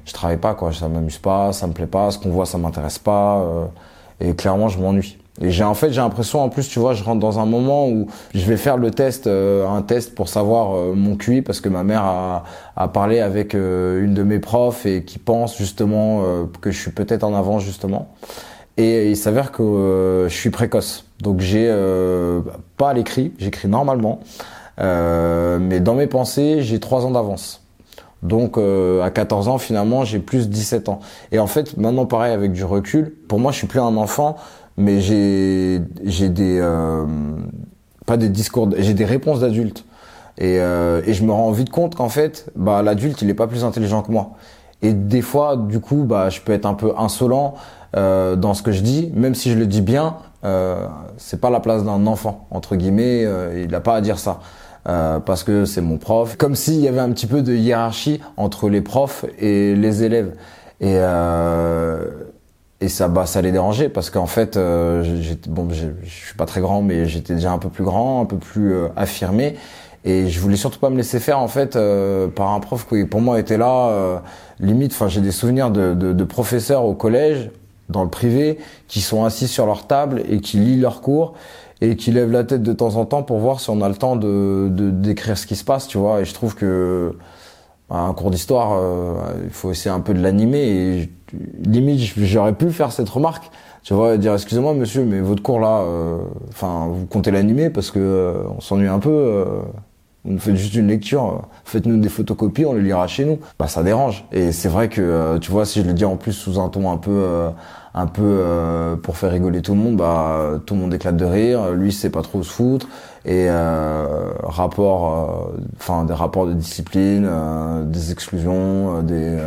je 0.06 0.14
travaille 0.14 0.38
pas 0.38 0.54
quoi, 0.54 0.72
ça 0.72 0.88
m'amuse 0.88 1.18
pas, 1.18 1.52
ça 1.52 1.68
me 1.68 1.74
plaît 1.74 1.88
pas, 1.88 2.12
ce 2.12 2.20
qu'on 2.20 2.30
voit 2.30 2.46
ça 2.46 2.58
m'intéresse 2.58 3.00
pas 3.00 3.40
euh, 3.40 3.66
et 4.22 4.34
clairement 4.36 4.70
je 4.70 4.80
m'ennuie. 4.80 5.18
Et 5.42 5.52
j'ai 5.52 5.66
en 5.66 5.74
fait 5.74 5.92
j'ai 5.92 6.00
l'impression 6.00 6.42
en 6.42 6.48
plus 6.48 6.70
tu 6.70 6.80
vois 6.80 6.94
je 6.94 7.04
rentre 7.04 7.20
dans 7.20 7.40
un 7.40 7.46
moment 7.46 7.90
où 7.90 8.08
je 8.34 8.46
vais 8.46 8.56
faire 8.56 8.78
le 8.78 8.92
test 8.92 9.28
euh, 9.28 9.68
un 9.68 9.82
test 9.82 10.16
pour 10.16 10.30
savoir 10.30 10.76
euh, 10.76 10.94
mon 10.94 11.18
QI 11.18 11.42
parce 11.42 11.60
que 11.60 11.68
ma 11.68 11.84
mère 11.84 12.04
a, 12.04 12.44
a 12.78 12.88
parlé 12.88 13.20
avec 13.20 13.54
une 13.54 14.14
de 14.14 14.24
mes 14.24 14.40
profs 14.40 14.86
et 14.86 15.04
qui 15.04 15.20
pense 15.20 15.58
justement 15.58 16.24
que 16.62 16.72
je 16.72 16.80
suis 16.80 16.92
peut-être 16.92 17.24
en 17.24 17.34
avance 17.34 17.64
justement. 17.64 18.10
Et 18.78 19.10
il 19.10 19.18
s'avère 19.18 19.52
que 19.52 20.28
je 20.28 20.36
suis 20.36 20.50
précoce. 20.50 21.06
Donc 21.22 21.40
j'ai 21.40 21.74
pas 22.78 22.94
l'écrit, 22.94 23.34
j'écris 23.38 23.68
normalement. 23.68 24.20
mais 24.78 25.80
dans 25.80 25.96
mes 25.96 26.08
pensées, 26.08 26.62
j'ai 26.62 26.80
trois 26.80 27.06
ans 27.06 27.12
d'avance. 27.12 27.66
Donc 28.26 28.58
euh, 28.58 29.04
à 29.04 29.12
14 29.12 29.48
ans, 29.48 29.58
finalement, 29.58 30.04
j'ai 30.04 30.20
plus 30.20 30.50
17 30.50 30.90
ans. 30.90 31.00
Et 31.32 31.40
en 31.40 31.48
fait, 31.48 31.78
maintenant, 31.78 32.06
pareil, 32.06 32.34
avec 32.34 32.52
du 32.52 32.64
recul, 32.64 33.14
pour 33.28 33.40
moi, 33.40 33.52
je 33.52 33.58
suis 33.58 33.68
plus 33.68 33.80
un 33.80 33.96
enfant, 33.98 34.36
mais 34.78 35.00
j'ai 35.00 35.82
j'ai 36.04 36.30
des 36.30 36.58
euh, 36.60 37.06
pas 38.06 38.18
des 38.18 38.30
discours, 38.30 38.70
j'ai 38.78 38.94
des 38.94 39.06
réponses 39.06 39.42
d'adulte. 39.42 39.86
Et, 40.38 40.60
euh, 40.60 41.02
et 41.06 41.14
je 41.14 41.24
me 41.24 41.32
rends 41.32 41.52
vite 41.52 41.70
compte 41.70 41.96
qu'en 41.96 42.10
fait, 42.10 42.52
bah 42.56 42.82
l'adulte, 42.82 43.22
il 43.22 43.30
est 43.30 43.36
pas 43.36 43.48
plus 43.48 43.64
intelligent 43.64 44.02
que 44.02 44.12
moi. 44.12 44.32
Et 44.86 44.94
des 44.94 45.22
fois, 45.22 45.58
du 45.58 45.80
coup, 45.80 46.04
bah 46.04 46.30
je 46.30 46.42
peux 46.42 46.54
être 46.54 46.68
un 46.68 46.76
peu 46.76 46.94
insolent 46.96 47.56
euh, 47.96 48.36
dans 48.36 48.54
ce 48.54 48.62
que 48.62 48.72
je 48.72 48.82
dis, 48.82 49.12
même 49.16 49.34
si 49.34 49.52
je 49.52 49.58
le 49.58 49.66
dis 49.66 49.82
bien. 49.82 50.18
Euh, 50.44 50.86
c'est 51.18 51.42
pas 51.42 51.50
la 51.50 51.60
place 51.60 51.84
d'un 51.84 52.06
enfant 52.06 52.48
entre 52.52 52.76
guillemets. 52.76 53.26
Euh, 53.26 53.64
il 53.64 53.72
n'a 53.72 53.80
pas 53.80 53.96
à 53.96 54.02
dire 54.02 54.20
ça. 54.20 54.40
Euh, 54.88 55.20
parce 55.20 55.44
que 55.44 55.66
c'est 55.66 55.82
mon 55.82 55.98
prof. 55.98 56.38
Comme 56.38 56.54
s'il 56.54 56.80
y 56.80 56.88
avait 56.88 57.00
un 57.00 57.10
petit 57.10 57.26
peu 57.26 57.42
de 57.42 57.56
hiérarchie 57.56 58.22
entre 58.38 58.70
les 58.70 58.82
profs 58.82 59.26
et 59.40 59.74
les 59.76 60.04
élèves. 60.04 60.34
Et, 60.80 60.98
euh, 61.00 62.06
et 62.82 62.88
ça, 62.88 63.08
bah, 63.08 63.26
ça 63.26 63.42
les 63.42 63.52
dérangeait 63.52 63.90
parce 63.90 64.12
qu'en 64.12 64.28
fait, 64.28 64.58
euh, 64.58 65.04
bon, 65.48 65.68
je 65.72 65.88
suis 66.08 66.36
pas 66.36 66.46
très 66.46 66.62
grand, 66.62 66.84
mais 66.84 67.08
j'étais 67.08 67.34
déjà 67.34 67.52
un 67.52 67.58
peu 67.58 67.70
plus 67.70 67.84
grand, 67.84 68.22
un 68.22 68.26
peu 68.26 68.38
plus 68.38 68.74
euh, 68.74 68.88
affirmé. 68.96 69.56
Et 70.06 70.30
je 70.30 70.40
voulais 70.40 70.56
surtout 70.56 70.80
pas 70.80 70.90
me 70.90 70.98
laisser 70.98 71.20
faire 71.20 71.40
en 71.40 71.48
fait 71.48 71.76
euh, 71.76 72.28
par 72.28 72.54
un 72.54 72.60
prof 72.60 72.88
qui 72.88 73.04
pour 73.06 73.22
moi 73.22 73.40
était 73.40 73.58
là 73.58 74.22
limite. 74.60 74.94
Enfin, 74.94 75.08
j'ai 75.08 75.22
des 75.22 75.32
souvenirs 75.32 75.72
de, 75.72 75.94
de, 75.94 76.14
de 76.14 76.24
professeurs 76.24 76.86
au 76.86 76.94
collège, 76.94 77.50
dans 77.90 78.04
le 78.04 78.10
privé, 78.10 78.58
qui 78.88 79.02
sont 79.02 79.26
assis 79.26 79.48
sur 79.48 79.66
leur 79.66 79.88
table 79.88 80.24
et 80.30 80.40
qui 80.40 80.58
lisent 80.58 80.82
leurs 80.82 81.02
cours 81.02 81.34
et 81.82 81.96
qui 81.96 82.12
lève 82.12 82.32
la 82.32 82.44
tête 82.44 82.64
de 82.64 82.74
temps 82.74 82.96
en 82.96 83.06
temps 83.06 83.24
pour 83.24 83.40
voir 83.40 83.60
si 83.60 83.70
on 83.70 83.82
a 83.82 83.90
le 83.90 83.96
temps 83.96 84.16
de 84.16 84.70
d'écrire 84.72 85.38
ce 85.38 85.46
qui 85.46 85.56
se 85.56 85.64
passe, 85.64 85.88
tu 85.88 85.98
vois. 85.98 86.22
Et 86.22 86.26
je 86.26 86.34
trouve 86.34 86.56
que 86.56 87.16
bah, 87.90 87.98
un 87.98 88.14
cours 88.14 88.32
d'histoire, 88.32 88.74
euh, 88.74 89.16
il 89.44 89.50
faut 89.52 89.72
essayer 89.72 89.94
un 89.94 90.00
peu 90.00 90.14
de 90.14 90.22
l'animer. 90.22 90.60
Et 90.60 91.10
limite, 91.64 92.00
j'aurais 92.18 92.54
pu 92.54 92.72
faire 92.72 92.92
cette 92.92 93.10
remarque, 93.10 93.52
tu 93.84 93.94
vois, 93.94 94.18
dire 94.18 94.34
excusez-moi 94.34 94.74
monsieur, 94.74 95.04
mais 95.06 95.20
votre 95.20 95.44
cours 95.44 95.60
là, 95.60 95.82
euh, 95.82 96.20
enfin, 96.50 96.88
vous 96.90 97.06
comptez 97.06 97.32
l'animer 97.32 97.70
parce 97.70 97.92
que 97.92 98.00
euh, 98.00 98.44
on 98.58 98.62
s'ennuie 98.62 98.88
un 98.88 99.00
peu. 99.00 99.46
Vous 100.26 100.34
nous 100.34 100.40
faites 100.40 100.56
juste 100.56 100.76
une 100.76 100.88
lecture, 100.88 101.44
faites-nous 101.66 101.98
des 101.98 102.10
photocopies, 102.10 102.66
on 102.66 102.74
les 102.74 102.82
lira 102.82 103.08
chez 103.08 103.26
nous. 103.26 103.40
Bah 103.60 103.68
ça 103.68 103.84
dérange. 103.84 104.26
Et 104.32 104.52
c'est 104.52 104.70
vrai 104.70 104.90
que 104.90 105.38
tu 105.38 105.52
vois, 105.52 105.66
si 105.66 105.82
je 105.82 105.86
le 105.86 105.94
dis 105.94 106.06
en 106.06 106.18
plus 106.18 106.34
sous 106.34 106.60
un 106.60 106.68
ton 106.70 106.92
un 106.92 106.98
peu 106.98 107.52
un 107.96 108.08
peu 108.08 108.22
euh, 108.24 108.98
pour 108.98 109.16
faire 109.16 109.32
rigoler 109.32 109.62
tout 109.62 109.74
le 109.74 109.80
monde, 109.80 109.96
bah 109.96 110.60
tout 110.66 110.74
le 110.76 110.82
monde 110.82 110.94
éclate 110.94 111.16
de 111.16 111.26
rire. 111.26 111.72
Lui, 111.72 111.94
c'est 111.94 112.10
pas 112.10 112.22
trop 112.22 112.44
se 112.44 112.52
foutre. 112.52 112.88
Et 113.24 113.48
euh, 113.50 114.34
rapport, 114.44 115.54
euh, 115.56 115.62
enfin 115.80 116.04
des 116.04 116.14
rapports 116.14 116.46
de 116.46 116.54
discipline, 116.54 117.28
des 117.86 118.12
exclusions, 118.12 119.02
des 119.02 119.40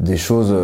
des 0.00 0.16
choses 0.16 0.54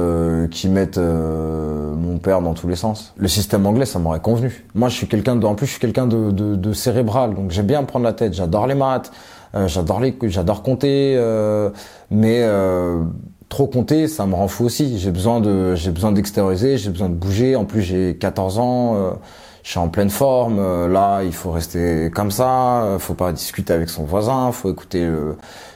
qui 0.51 0.69
mettent 0.69 0.99
mon 0.99 2.19
père 2.19 2.41
dans 2.43 2.55
tous 2.55 2.69
les 2.69 2.75
sens. 2.75 3.15
Le 3.17 3.29
système 3.29 3.65
anglais, 3.67 3.87
ça 3.87 3.99
m'aurait 3.99 4.21
convenu. 4.21 4.67
Moi, 4.75 4.89
je 4.89 4.97
suis 4.97 5.07
quelqu'un 5.07 5.37
de, 5.37 5.47
en 5.47 5.55
plus, 5.55 5.67
je 5.67 5.73
suis 5.73 5.81
quelqu'un 5.81 6.07
de, 6.07 6.31
de, 6.31 6.57
de, 6.57 6.73
cérébral, 6.73 7.35
donc 7.35 7.51
j'aime 7.51 7.67
bien 7.67 7.85
prendre 7.85 8.05
la 8.05 8.15
tête. 8.15 8.35
J'adore 8.35 8.67
les 8.67 8.75
maths, 8.75 9.13
j'adore 9.67 10.01
les, 10.01 10.17
j'adore 10.29 10.63
compter, 10.63 11.17
mais 12.11 12.43
trop 13.49 13.67
compter, 13.67 14.09
ça 14.09 14.27
me 14.27 14.35
rend 14.35 14.49
fou 14.49 14.65
aussi. 14.65 14.99
J'ai 14.99 15.11
besoin 15.11 15.41
de, 15.41 15.75
j'ai 15.75 15.91
besoin 15.91 16.13
d'extérioriser, 16.13 16.79
j'ai 16.79 16.91
besoin 16.91 17.09
de 17.09 17.15
bouger. 17.15 17.57
En 17.57 17.65
plus, 17.65 17.83
j'ai 17.83 18.17
14 18.17 18.59
ans, 18.59 18.97
euh, 18.97 19.11
je 19.63 19.71
suis 19.71 19.79
en 19.79 19.89
pleine 19.89 20.11
forme. 20.11 20.59
Euh, 20.59 20.89
là, 20.89 21.23
il 21.23 21.33
faut 21.33 21.51
rester 21.51 22.11
comme 22.15 22.31
ça. 22.31 22.83
Euh, 22.83 22.99
faut 22.99 23.15
pas 23.15 23.33
discuter 23.33 23.73
avec 23.73 23.89
son 23.89 24.05
voisin. 24.05 24.53
Faut 24.53 24.71
écouter. 24.71 25.07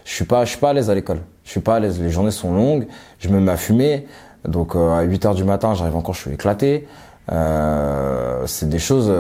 Je 0.05 0.13
suis 0.13 0.25
pas, 0.25 0.45
je 0.45 0.51
suis 0.51 0.59
pas 0.59 0.71
à 0.71 0.73
l'aise 0.73 0.91
à 0.91 0.95
l'école. 0.95 1.21
Je 1.45 1.51
suis 1.51 1.61
pas 1.61 1.77
à 1.77 1.81
l'aise. 1.81 2.01
Les 2.01 2.11
journées 2.11 2.31
sont 2.31 2.55
longues. 2.55 2.87
Je 3.19 3.29
me 3.29 3.41
mets 3.41 3.53
à 3.53 3.57
fumer. 3.57 4.07
Donc 4.47 4.75
à 4.75 5.03
8 5.03 5.27
heures 5.27 5.35
du 5.35 5.45
matin, 5.45 5.75
j'arrive 5.75 5.97
encore, 5.97 6.15
je 6.15 6.21
suis 6.21 6.33
éclaté. 6.33 6.87
c'est 7.29 8.69
des 8.69 8.79
choses. 8.79 9.13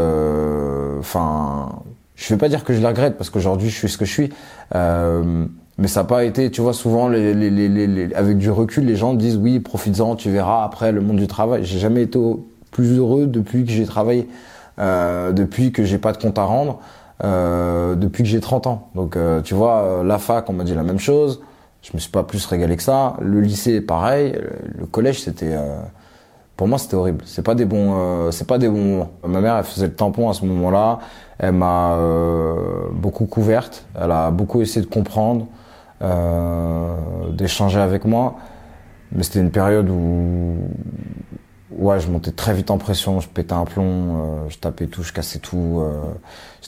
Enfin, 0.98 1.83
je 2.16 2.33
vais 2.33 2.38
pas 2.38 2.48
dire 2.48 2.64
que 2.64 2.72
je 2.72 2.80
les 2.80 2.87
regrette 2.87 3.18
parce 3.18 3.28
qu'aujourd'hui, 3.28 3.68
je 3.68 3.76
suis 3.76 3.88
ce 3.88 3.98
que 3.98 4.06
je 4.06 4.12
suis. 4.12 4.30
Mais 5.80 5.88
ça 5.88 6.00
n'a 6.00 6.06
pas 6.06 6.24
été, 6.24 6.50
tu 6.50 6.61
vois, 6.61 6.74
souvent, 6.74 7.09
les, 7.09 7.33
les, 7.33 7.48
les, 7.48 8.14
avec 8.14 8.37
du 8.37 8.50
recul, 8.50 8.85
les 8.85 8.96
gens 8.96 9.14
disent 9.14 9.38
oui, 9.38 9.61
profites-en, 9.61 10.14
tu 10.14 10.30
verras 10.30 10.62
après 10.62 10.92
le 10.92 11.00
monde 11.00 11.16
du 11.16 11.26
travail. 11.26 11.64
J'ai 11.64 11.78
jamais 11.78 12.02
été 12.02 12.18
plus 12.70 12.98
heureux 12.98 13.24
depuis 13.26 13.64
que 13.64 13.70
j'ai 13.70 13.87
travaillé, 13.87 14.28
euh, 14.78 15.33
depuis 15.33 15.72
que 15.72 15.85
j'ai 15.85 15.96
pas 15.96 16.12
de 16.12 16.18
compte 16.18 16.38
à 16.38 16.44
rendre, 16.44 16.80
euh, 17.24 17.94
depuis 17.94 18.24
que 18.24 18.28
j'ai 18.28 18.40
30 18.40 18.66
ans. 18.66 18.88
Donc, 18.94 19.16
euh, 19.16 19.40
tu 19.40 19.54
vois, 19.54 19.83
euh, 19.83 20.04
la 20.04 20.18
fac, 20.18 20.50
on 20.50 20.52
m'a 20.52 20.64
dit 20.64 20.74
la 20.74 20.83
même 20.83 20.98
chose. 20.98 21.40
Je 21.83 21.90
me 21.95 21.99
suis 21.99 22.11
pas 22.11 22.23
plus 22.23 22.45
régalé 22.47 22.77
que 22.77 22.83
ça. 22.83 23.16
Le 23.21 23.40
lycée, 23.40 23.81
pareil. 23.81 24.38
Le 24.79 24.87
collège, 24.87 25.23
c'était, 25.23 25.55
euh, 25.55 25.81
pour 26.57 26.69
moi, 26.69 26.79
c'était 26.79 26.97
horrible. 26.97 27.23
C'est 27.27 27.43
pas 27.43 27.55
des 27.55 27.64
bons, 27.64 28.31
c'est 28.33 28.47
pas 28.47 28.59
des 28.59 28.69
bons 28.69 28.85
moments. 28.85 29.11
Ma 29.27 29.40
mère, 29.40 29.57
elle 29.57 29.64
faisait 29.64 29.87
le 29.87 29.95
tampon 29.95 30.29
à 30.29 30.35
ce 30.35 30.45
moment-là. 30.45 30.99
Elle 31.38 31.53
m'a 31.53 31.99
beaucoup 32.93 33.25
couverte. 33.25 33.87
Elle 33.99 34.11
a 34.11 34.31
beaucoup 34.31 34.61
essayé 34.61 34.85
de 34.85 34.90
comprendre. 34.90 35.47
Euh, 36.03 37.31
d'échanger 37.33 37.79
avec 37.79 38.07
moi. 38.07 38.37
Mais 39.12 39.23
c'était 39.23 39.40
une 39.40 39.51
période 39.51 39.90
où 39.90 40.57
ouais, 41.73 42.01
je 42.01 42.09
montais 42.09 42.31
très 42.31 42.55
vite 42.55 42.71
en 42.71 42.79
pression, 42.79 43.21
je 43.21 43.29
pétais 43.29 43.53
un 43.53 43.66
plomb, 43.66 43.85
euh, 43.85 44.49
je 44.49 44.57
tapais 44.57 44.87
tout, 44.87 45.03
je 45.03 45.12
cassais 45.12 45.40
tout. 45.40 45.85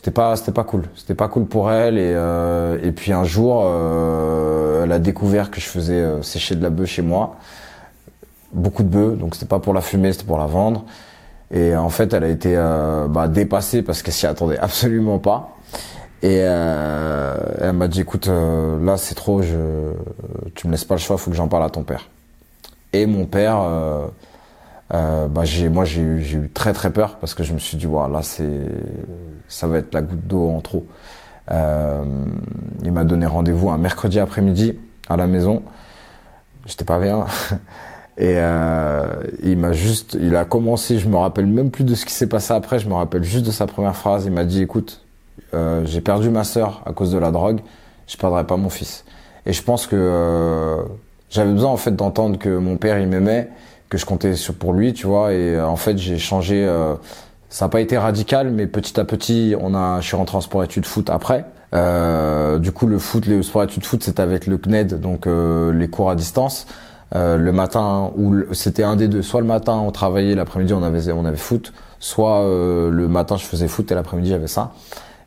Euh, 0.02 0.04
c'était 0.04 0.10
pas, 0.10 0.36
c'était 0.36 0.52
pas 0.52 0.64
cool. 0.64 0.84
C'était 0.94 1.14
pas 1.14 1.28
cool 1.28 1.46
pour 1.46 1.70
elle. 1.70 1.98
Et, 1.98 2.12
euh, 2.14 2.78
et 2.82 2.92
puis 2.92 3.12
un 3.12 3.24
jour, 3.24 3.62
euh, 3.64 4.84
elle 4.84 4.92
a 4.92 4.98
découvert 4.98 5.50
que 5.50 5.60
je 5.60 5.66
faisais 5.66 6.22
sécher 6.22 6.54
de 6.54 6.62
la 6.62 6.70
bœuf 6.70 6.88
chez 6.88 7.02
moi, 7.02 7.36
beaucoup 8.52 8.82
de 8.82 8.88
bœuf. 8.88 9.18
Donc 9.18 9.34
c'était 9.34 9.46
pas 9.46 9.60
pour 9.60 9.74
la 9.74 9.80
fumer, 9.80 10.12
c'était 10.12 10.26
pour 10.26 10.38
la 10.38 10.46
vendre. 10.46 10.84
Et 11.50 11.76
en 11.76 11.90
fait, 11.90 12.14
elle 12.14 12.24
a 12.24 12.28
été 12.28 12.56
bah, 13.10 13.28
dépassée 13.28 13.82
parce 13.82 14.02
qu'elle 14.02 14.14
s'y 14.14 14.26
attendait 14.26 14.58
absolument 14.60 15.18
pas. 15.18 15.56
Et 16.22 16.38
euh, 16.42 17.36
elle 17.60 17.72
m'a 17.72 17.88
dit, 17.88 18.00
écoute, 18.00 18.28
euh, 18.28 18.82
là 18.84 18.96
c'est 18.96 19.16
trop, 19.16 19.42
je, 19.42 19.92
tu 20.54 20.68
me 20.68 20.72
laisses 20.72 20.84
pas 20.84 20.94
le 20.94 21.00
choix, 21.00 21.18
faut 21.18 21.32
que 21.32 21.36
j'en 21.36 21.48
parle 21.48 21.64
à 21.64 21.70
ton 21.70 21.82
père. 21.82 22.08
Et 22.92 23.06
mon 23.06 23.26
père, 23.26 23.60
euh, 24.94 25.28
bah, 25.28 25.44
j'ai, 25.44 25.68
moi 25.68 25.84
j'ai 25.84 26.02
eu, 26.02 26.22
j'ai 26.22 26.38
eu 26.38 26.50
très 26.50 26.72
très 26.72 26.90
peur 26.92 27.16
parce 27.18 27.34
que 27.34 27.42
je 27.42 27.52
me 27.52 27.58
suis 27.58 27.76
dit, 27.76 27.86
voilà, 27.86 28.14
là 28.14 28.22
c'est, 28.22 28.60
ça 29.48 29.66
va 29.66 29.78
être 29.78 29.94
la 29.94 30.02
goutte 30.02 30.26
d'eau 30.26 30.48
en 30.48 30.60
trop. 30.60 30.86
Euh, 31.50 32.04
il 32.82 32.92
m'a 32.92 33.04
donné 33.04 33.26
rendez-vous 33.26 33.70
un 33.70 33.78
mercredi 33.78 34.18
après-midi 34.20 34.78
à 35.08 35.16
la 35.16 35.26
maison. 35.26 35.62
J'étais 36.66 36.84
pas 36.84 37.00
bien. 37.00 37.26
Et 38.18 38.34
euh, 38.36 39.06
il 39.42 39.56
m'a 39.56 39.72
juste, 39.72 40.18
il 40.20 40.36
a 40.36 40.44
commencé, 40.44 40.98
je 40.98 41.08
me 41.08 41.16
rappelle 41.16 41.46
même 41.46 41.70
plus 41.70 41.84
de 41.84 41.94
ce 41.94 42.04
qui 42.04 42.12
s'est 42.12 42.26
passé 42.26 42.52
après, 42.52 42.78
je 42.78 42.88
me 42.88 42.94
rappelle 42.94 43.24
juste 43.24 43.46
de 43.46 43.50
sa 43.50 43.66
première 43.66 43.96
phrase. 43.96 44.26
Il 44.26 44.32
m'a 44.32 44.44
dit, 44.44 44.60
écoute, 44.60 45.02
euh, 45.54 45.82
j'ai 45.86 46.02
perdu 46.02 46.28
ma 46.28 46.44
sœur 46.44 46.82
à 46.84 46.92
cause 46.92 47.10
de 47.10 47.18
la 47.18 47.30
drogue, 47.30 47.60
je 48.06 48.16
perdrai 48.18 48.44
pas 48.46 48.56
mon 48.56 48.68
fils. 48.68 49.04
Et 49.46 49.52
je 49.52 49.62
pense 49.62 49.86
que 49.86 49.96
euh, 49.98 50.82
j'avais 51.30 51.52
besoin 51.52 51.70
en 51.70 51.76
fait 51.76 51.96
d'entendre 51.96 52.38
que 52.38 52.58
mon 52.58 52.76
père 52.76 52.98
il 52.98 53.08
m'aimait, 53.08 53.48
que 53.92 53.98
je 53.98 54.06
comptais 54.06 54.34
sur 54.34 54.54
pour 54.54 54.72
lui, 54.72 54.92
tu 54.92 55.06
vois. 55.06 55.32
Et 55.32 55.54
euh, 55.54 55.66
en 55.66 55.76
fait 55.76 55.98
j'ai 55.98 56.18
changé. 56.18 56.66
ça 57.48 57.66
n'a 57.66 57.68
pas 57.68 57.80
été 57.80 57.98
radical, 57.98 58.50
mais 58.50 58.66
petit 58.66 58.98
à 58.98 59.04
petit, 59.04 59.54
on 59.60 59.74
a, 59.74 60.00
je 60.00 60.06
suis 60.06 60.16
rentré 60.16 60.36
en 60.36 60.40
sport 60.40 60.64
études 60.64 60.86
foot 60.86 61.10
après. 61.10 61.44
du 62.60 62.72
coup, 62.72 62.86
le 62.86 62.98
foot, 62.98 63.26
le 63.26 63.42
sport 63.42 63.64
études 63.64 63.84
foot, 63.84 64.02
c'était 64.02 64.22
avec 64.22 64.46
le 64.46 64.58
CNED, 64.58 65.00
donc 65.00 65.26
les 65.26 65.88
cours 65.88 66.10
à 66.10 66.16
distance. 66.16 66.66
le 67.14 67.50
matin, 67.50 68.10
ou 68.16 68.52
c'était 68.52 68.84
un 68.84 68.96
des 68.96 69.08
deux. 69.08 69.22
Soit 69.22 69.40
le 69.40 69.46
matin, 69.46 69.74
on 69.74 69.92
travaillait, 69.92 70.34
l'après-midi, 70.34 70.72
on 70.72 70.82
avait, 70.82 71.12
on 71.12 71.24
avait 71.24 71.36
foot. 71.36 71.72
Soit 72.00 72.42
le 72.42 73.06
matin, 73.08 73.36
je 73.36 73.44
faisais 73.44 73.68
foot 73.68 73.92
et 73.92 73.94
l'après-midi, 73.94 74.30
j'avais 74.30 74.48
ça. 74.48 74.72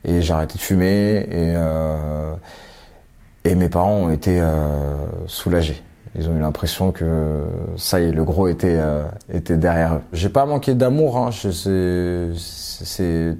Et 0.05 0.21
j'ai 0.21 0.33
arrêté 0.33 0.55
de 0.55 0.61
fumer 0.61 1.25
et, 1.31 1.53
euh, 1.55 2.33
et 3.43 3.55
mes 3.55 3.69
parents 3.69 3.95
ont 3.95 4.11
été 4.11 4.39
euh, 4.39 4.95
soulagés. 5.27 5.81
Ils 6.17 6.29
ont 6.29 6.35
eu 6.35 6.39
l'impression 6.39 6.91
que 6.91 7.43
ça 7.75 7.99
y 7.99 8.05
est, 8.05 8.11
le 8.11 8.23
gros 8.23 8.47
était 8.47 8.77
euh, 8.79 9.03
était 9.33 9.57
derrière 9.57 9.95
eux. 9.95 10.01
J'ai 10.13 10.29
pas 10.29 10.45
manqué 10.45 10.73
d'amour. 10.73 11.17
Hein. 11.17 11.29
C'est 11.31 13.35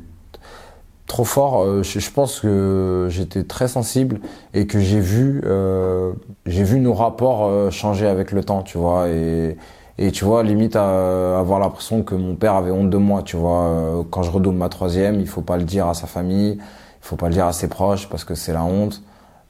trop 1.08 1.24
fort. 1.24 1.64
Euh, 1.64 1.84
je, 1.84 2.00
je 2.00 2.12
pense 2.12 2.40
que 2.40 3.08
j'étais 3.10 3.44
très 3.44 3.68
sensible 3.68 4.20
et 4.54 4.68
que 4.68 4.80
j'ai 4.80 5.00
vu, 5.00 5.42
euh, 5.46 6.14
j'ai 6.46 6.64
vu 6.64 6.80
nos 6.80 6.94
rapports 6.94 7.46
euh, 7.46 7.70
changer 7.70 8.08
avec 8.08 8.32
le 8.32 8.44
temps, 8.44 8.64
tu 8.64 8.78
vois. 8.78 9.08
Et, 9.10 9.58
et 9.98 10.12
tu 10.12 10.26
vois, 10.26 10.44
limite 10.44 10.76
à 10.76 11.40
avoir 11.40 11.60
l'impression 11.60 12.04
que 12.04 12.16
mon 12.16 12.36
père 12.36 12.56
avait 12.56 12.72
honte 12.72 12.90
de 12.90 12.98
moi, 12.98 13.22
tu 13.24 13.38
vois. 13.38 13.64
Euh, 13.64 14.04
Quand 14.10 14.24
je 14.24 14.32
redouble 14.32 14.58
ma 14.58 14.68
troisième, 14.70 15.20
il 15.22 15.28
faut 15.28 15.42
pas 15.42 15.56
le 15.58 15.64
dire 15.64 15.88
à 15.88 15.94
sa 15.94 16.08
famille, 16.08 16.58
il 16.58 17.08
faut 17.08 17.16
pas 17.16 17.28
le 17.30 17.34
dire 17.34 17.46
à 17.46 17.54
ses 17.54 17.70
proches 17.70 18.10
parce 18.10 18.26
que 18.26 18.36
c'est 18.36 18.52
la 18.54 18.64
honte. 18.66 19.02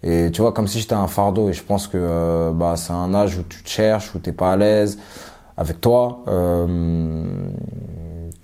Et 0.05 0.31
tu 0.31 0.41
vois, 0.41 0.53
comme 0.53 0.67
si 0.67 0.79
j'étais 0.79 0.93
un 0.93 1.07
fardeau. 1.07 1.49
Et 1.49 1.53
je 1.53 1.63
pense 1.63 1.87
que 1.87 1.97
euh, 1.99 2.51
bah, 2.51 2.75
c'est 2.77 2.93
un 2.93 3.13
âge 3.13 3.37
où 3.37 3.43
tu 3.43 3.63
te 3.63 3.69
cherches, 3.69 4.15
où 4.15 4.19
t'es 4.19 4.31
pas 4.31 4.53
à 4.53 4.55
l'aise 4.55 4.97
avec 5.57 5.81
toi. 5.81 6.23
Euh, 6.27 7.49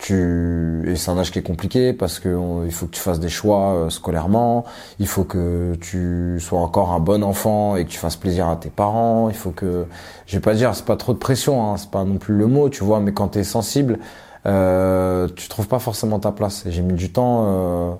tu 0.02 0.84
et 0.92 0.96
c'est 0.96 1.12
un 1.12 1.18
âge 1.18 1.32
qui 1.32 1.40
est 1.40 1.44
compliqué 1.44 1.94
parce 1.94 2.20
que 2.20 2.66
il 2.66 2.72
faut 2.72 2.88
que 2.88 2.92
tu 2.92 3.00
fasses 3.00 3.20
des 3.20 3.30
choix 3.30 3.74
euh, 3.74 3.90
scolairement. 3.90 4.66
Il 5.00 5.08
faut 5.08 5.24
que 5.24 5.76
tu 5.80 6.40
sois 6.40 6.60
encore 6.60 6.92
un 6.92 7.00
bon 7.00 7.24
enfant 7.24 7.76
et 7.76 7.86
que 7.86 7.90
tu 7.90 8.00
fasses 8.00 8.16
plaisir 8.16 8.50
à 8.50 8.56
tes 8.56 8.70
parents. 8.70 9.30
Il 9.30 9.36
faut 9.36 9.52
que, 9.52 9.86
je 10.26 10.36
vais 10.36 10.42
pas 10.42 10.56
dire, 10.56 10.74
c'est 10.76 10.86
pas 10.86 10.98
trop 10.98 11.14
de 11.14 11.20
pression, 11.20 11.64
hein, 11.72 11.78
c'est 11.78 11.92
pas 11.92 12.04
non 12.04 12.18
plus 12.18 12.36
le 12.36 12.48
mot, 12.48 12.70
tu 12.70 12.84
vois. 12.84 13.00
Mais 13.00 13.14
quand 13.14 13.30
t'es 13.30 13.44
sensible, 13.44 14.00
euh, 14.48 15.28
tu 15.36 15.48
trouves 15.50 15.68
pas 15.68 15.80
forcément 15.80 16.20
ta 16.20 16.32
place. 16.32 16.66
Et 16.66 16.72
j'ai 16.72 16.82
mis 16.82 16.94
du 16.94 17.12
temps. 17.12 17.46
Euh, 17.46 17.94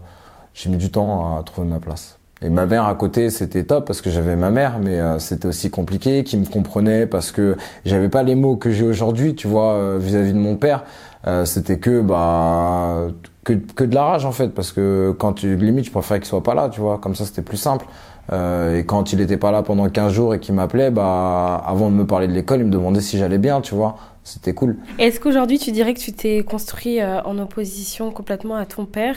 j'ai 0.54 0.70
mis 0.70 0.78
du 0.78 0.92
temps 0.92 1.38
à 1.38 1.44
trouver 1.44 1.68
ma 1.68 1.80
place. 1.80 2.18
Et 2.44 2.50
ma 2.50 2.66
mère 2.66 2.86
à 2.86 2.96
côté, 2.96 3.30
c'était 3.30 3.64
top 3.64 3.86
parce 3.86 4.02
que 4.02 4.10
j'avais 4.10 4.36
ma 4.36 4.50
mère, 4.50 4.80
mais 4.80 5.00
euh, 5.00 5.20
c'était 5.20 5.48
aussi 5.48 5.70
compliqué, 5.70 6.24
qui 6.24 6.38
me 6.38 6.46
comprenait 6.46 7.06
parce 7.06 7.32
que 7.32 7.56
j'avais 7.86 8.10
pas 8.10 8.24
les 8.24 8.36
mots 8.36 8.56
que 8.56 8.72
j'ai 8.72 8.86
aujourd'hui, 8.86 9.36
tu 9.36 9.48
vois, 9.48 9.74
euh, 9.74 9.98
vis-à-vis 10.02 10.34
de 10.34 10.40
mon 10.40 10.56
père. 10.56 10.84
Euh, 11.28 11.46
c'était 11.46 11.78
que 11.78 12.02
bah 12.02 13.10
que, 13.44 13.54
que 13.54 13.84
de 13.84 13.94
la 13.94 14.04
rage 14.04 14.26
en 14.26 14.32
fait, 14.32 14.50
parce 14.50 14.72
que 14.72 15.16
quand 15.18 15.34
tu 15.34 15.56
limite, 15.56 15.86
je 15.86 15.92
préférais 15.92 16.20
qu'il 16.20 16.28
soit 16.28 16.44
pas 16.44 16.56
là, 16.56 16.70
tu 16.70 16.82
vois, 16.82 16.98
comme 16.98 17.16
ça 17.16 17.26
c'était 17.26 17.42
plus 17.44 17.58
simple. 17.58 17.86
Euh, 18.32 18.80
et 18.80 18.86
quand 18.86 19.14
il 19.14 19.22
était 19.22 19.38
pas 19.38 19.52
là 19.52 19.64
pendant 19.64 19.90
15 19.90 20.14
jours 20.14 20.34
et 20.34 20.40
qu'il 20.40 20.56
m'appelait, 20.56 20.92
bah 20.92 21.62
avant 21.66 21.90
de 21.90 21.96
me 21.96 22.06
parler 22.06 22.28
de 22.28 22.34
l'école, 22.34 22.60
il 22.60 22.66
me 22.66 22.72
demandait 22.72 23.02
si 23.02 23.18
j'allais 23.18 23.40
bien, 23.40 23.62
tu 23.62 23.76
vois. 23.76 23.98
C'était 24.24 24.54
cool. 24.54 24.78
Est-ce 25.00 25.20
qu'aujourd'hui 25.20 25.58
tu 25.58 25.72
dirais 25.72 25.94
que 25.94 26.00
tu 26.00 26.14
t'es 26.14 26.44
construit 26.44 27.02
euh, 27.02 27.22
en 27.24 27.40
opposition 27.40 28.12
complètement 28.12 28.56
à 28.56 28.66
ton 28.66 28.86
père 28.86 29.16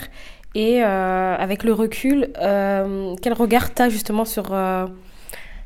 et 0.54 0.82
euh, 0.84 1.36
avec 1.36 1.64
le 1.64 1.72
recul, 1.72 2.30
euh, 2.40 3.14
quel 3.20 3.32
regard 3.32 3.72
t'as 3.74 3.88
justement 3.88 4.24
sur... 4.24 4.52
euh, 4.52 4.86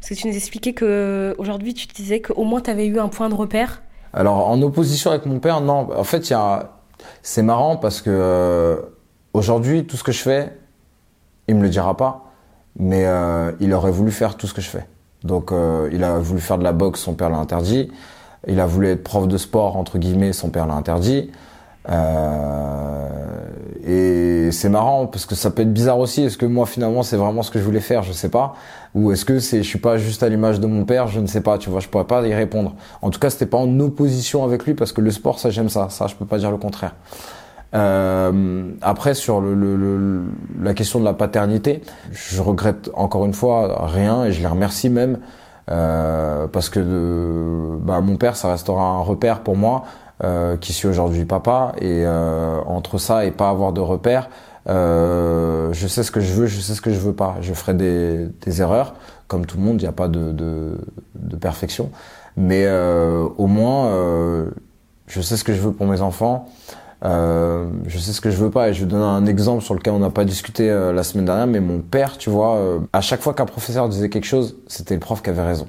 Parce 0.00 0.10
que 0.10 0.14
tu 0.14 0.28
nous 0.28 0.34
expliquais 0.34 0.72
que 0.72 1.34
aujourd'hui 1.38 1.74
tu 1.74 1.86
disais 1.86 2.20
qu'au 2.20 2.44
moins 2.44 2.60
tu 2.60 2.70
avais 2.70 2.86
eu 2.86 2.98
un 2.98 3.08
point 3.08 3.28
de 3.28 3.34
repère. 3.34 3.82
Alors 4.12 4.48
en 4.48 4.60
opposition 4.62 5.10
avec 5.10 5.26
mon 5.26 5.38
père, 5.40 5.60
non. 5.60 5.88
En 5.94 6.04
fait, 6.04 6.32
c'est 7.22 7.42
marrant 7.42 7.76
parce 7.76 8.00
que 8.00 8.10
euh, 8.10 8.76
aujourd'hui, 9.34 9.86
tout 9.86 9.96
ce 9.96 10.04
que 10.04 10.12
je 10.12 10.22
fais, 10.22 10.56
il 11.46 11.56
me 11.56 11.62
le 11.62 11.68
dira 11.68 11.96
pas, 11.96 12.32
mais 12.76 13.06
il 13.60 13.72
aurait 13.72 13.90
voulu 13.90 14.10
faire 14.10 14.36
tout 14.36 14.46
ce 14.46 14.54
que 14.54 14.60
je 14.60 14.68
fais. 14.68 14.86
Donc, 15.24 15.50
il 15.92 16.04
a 16.04 16.18
voulu 16.18 16.40
faire 16.40 16.58
de 16.58 16.64
la 16.64 16.72
boxe, 16.72 17.00
son 17.00 17.14
père 17.14 17.30
l'a 17.30 17.38
interdit. 17.38 17.90
Il 18.46 18.60
a 18.60 18.66
voulu 18.66 18.88
être 18.88 19.02
prof 19.02 19.26
de 19.26 19.36
sport 19.36 19.76
entre 19.76 19.98
guillemets, 19.98 20.32
son 20.32 20.50
père 20.50 20.66
l'a 20.66 20.74
interdit. 20.74 21.30
Euh, 21.90 23.27
et 23.88 24.50
c'est 24.52 24.68
marrant 24.68 25.06
parce 25.06 25.24
que 25.26 25.34
ça 25.34 25.50
peut 25.50 25.62
être 25.62 25.72
bizarre 25.72 25.98
aussi. 25.98 26.22
Est-ce 26.22 26.36
que 26.36 26.44
moi 26.46 26.66
finalement 26.66 27.02
c'est 27.02 27.16
vraiment 27.16 27.42
ce 27.42 27.50
que 27.50 27.58
je 27.58 27.64
voulais 27.64 27.80
faire 27.80 28.02
Je 28.02 28.12
sais 28.12 28.28
pas. 28.28 28.54
Ou 28.94 29.12
est-ce 29.12 29.24
que 29.24 29.38
c'est 29.38 29.58
je 29.62 29.68
suis 29.68 29.78
pas 29.78 29.96
juste 29.96 30.22
à 30.22 30.28
l'image 30.28 30.60
de 30.60 30.66
mon 30.66 30.84
père 30.84 31.08
Je 31.08 31.20
ne 31.20 31.26
sais 31.26 31.40
pas. 31.40 31.56
Tu 31.58 31.70
vois, 31.70 31.80
je 31.80 31.88
pourrais 31.88 32.04
pas 32.04 32.26
y 32.26 32.34
répondre. 32.34 32.74
En 33.02 33.10
tout 33.10 33.18
cas, 33.18 33.30
c'était 33.30 33.46
pas 33.46 33.58
en 33.58 33.80
opposition 33.80 34.44
avec 34.44 34.64
lui 34.66 34.74
parce 34.74 34.92
que 34.92 35.00
le 35.00 35.10
sport, 35.10 35.38
ça 35.38 35.50
j'aime 35.50 35.68
ça. 35.70 35.88
Ça, 35.88 36.06
je 36.06 36.14
peux 36.14 36.26
pas 36.26 36.38
dire 36.38 36.50
le 36.50 36.58
contraire. 36.58 36.94
Euh, 37.74 38.70
après 38.80 39.12
sur 39.12 39.40
le, 39.42 39.54
le- 39.54 39.76
le- 39.76 40.22
la 40.62 40.72
question 40.72 41.00
de 41.00 41.04
la 41.04 41.12
paternité, 41.12 41.82
je 42.12 42.40
regrette 42.40 42.90
encore 42.94 43.26
une 43.26 43.34
fois 43.34 43.86
rien 43.88 44.24
et 44.24 44.32
je 44.32 44.40
les 44.40 44.46
remercie 44.46 44.88
même 44.88 45.18
euh, 45.70 46.46
parce 46.48 46.70
que 46.70 46.80
euh, 46.82 47.76
bah, 47.80 48.00
mon 48.00 48.16
père, 48.16 48.36
ça 48.36 48.48
restera 48.50 48.82
un 48.82 49.00
repère 49.00 49.40
pour 49.40 49.56
moi 49.56 49.84
qui 50.60 50.72
suis 50.72 50.88
aujourd'hui 50.88 51.24
papa 51.24 51.72
et 51.80 52.02
euh, 52.04 52.60
entre 52.66 52.98
ça 52.98 53.24
et 53.24 53.30
pas 53.30 53.48
avoir 53.50 53.72
de 53.72 53.80
repère, 53.80 54.28
euh, 54.68 55.72
je 55.72 55.86
sais 55.86 56.02
ce 56.02 56.10
que 56.10 56.20
je 56.20 56.32
veux, 56.32 56.46
je 56.46 56.60
sais 56.60 56.74
ce 56.74 56.80
que 56.80 56.90
je 56.90 56.98
veux 56.98 57.14
pas. 57.14 57.36
Je 57.40 57.54
ferai 57.54 57.74
des, 57.74 58.28
des 58.42 58.60
erreurs 58.60 58.94
comme 59.28 59.46
tout 59.46 59.56
le 59.58 59.62
monde, 59.62 59.80
il 59.80 59.84
n'y 59.84 59.88
a 59.88 59.92
pas 59.92 60.08
de, 60.08 60.32
de, 60.32 60.78
de 61.14 61.36
perfection, 61.36 61.90
mais 62.36 62.64
euh, 62.66 63.28
au 63.36 63.46
moins 63.46 63.86
euh, 63.88 64.50
je 65.06 65.20
sais 65.20 65.36
ce 65.36 65.44
que 65.44 65.52
je 65.52 65.60
veux 65.60 65.72
pour 65.72 65.86
mes 65.86 66.00
enfants. 66.00 66.48
Euh, 67.04 67.68
je 67.86 67.96
sais 67.98 68.12
ce 68.12 68.20
que 68.20 68.28
je 68.28 68.36
veux 68.36 68.50
pas 68.50 68.70
et 68.70 68.74
je 68.74 68.80
vais 68.80 68.90
donner 68.90 69.04
un 69.04 69.24
exemple 69.26 69.62
sur 69.62 69.74
lequel 69.74 69.92
on 69.92 70.00
n'a 70.00 70.10
pas 70.10 70.24
discuté 70.24 70.68
euh, 70.68 70.92
la 70.92 71.04
semaine 71.04 71.26
dernière, 71.26 71.46
mais 71.46 71.60
mon 71.60 71.78
père, 71.78 72.18
tu 72.18 72.28
vois, 72.28 72.56
euh, 72.56 72.80
à 72.92 73.00
chaque 73.00 73.20
fois 73.20 73.34
qu'un 73.34 73.46
professeur 73.46 73.88
disait 73.88 74.08
quelque 74.08 74.24
chose, 74.26 74.56
c'était 74.66 74.94
le 74.94 75.00
prof 75.00 75.22
qui 75.22 75.30
avait 75.30 75.46
raison. 75.46 75.68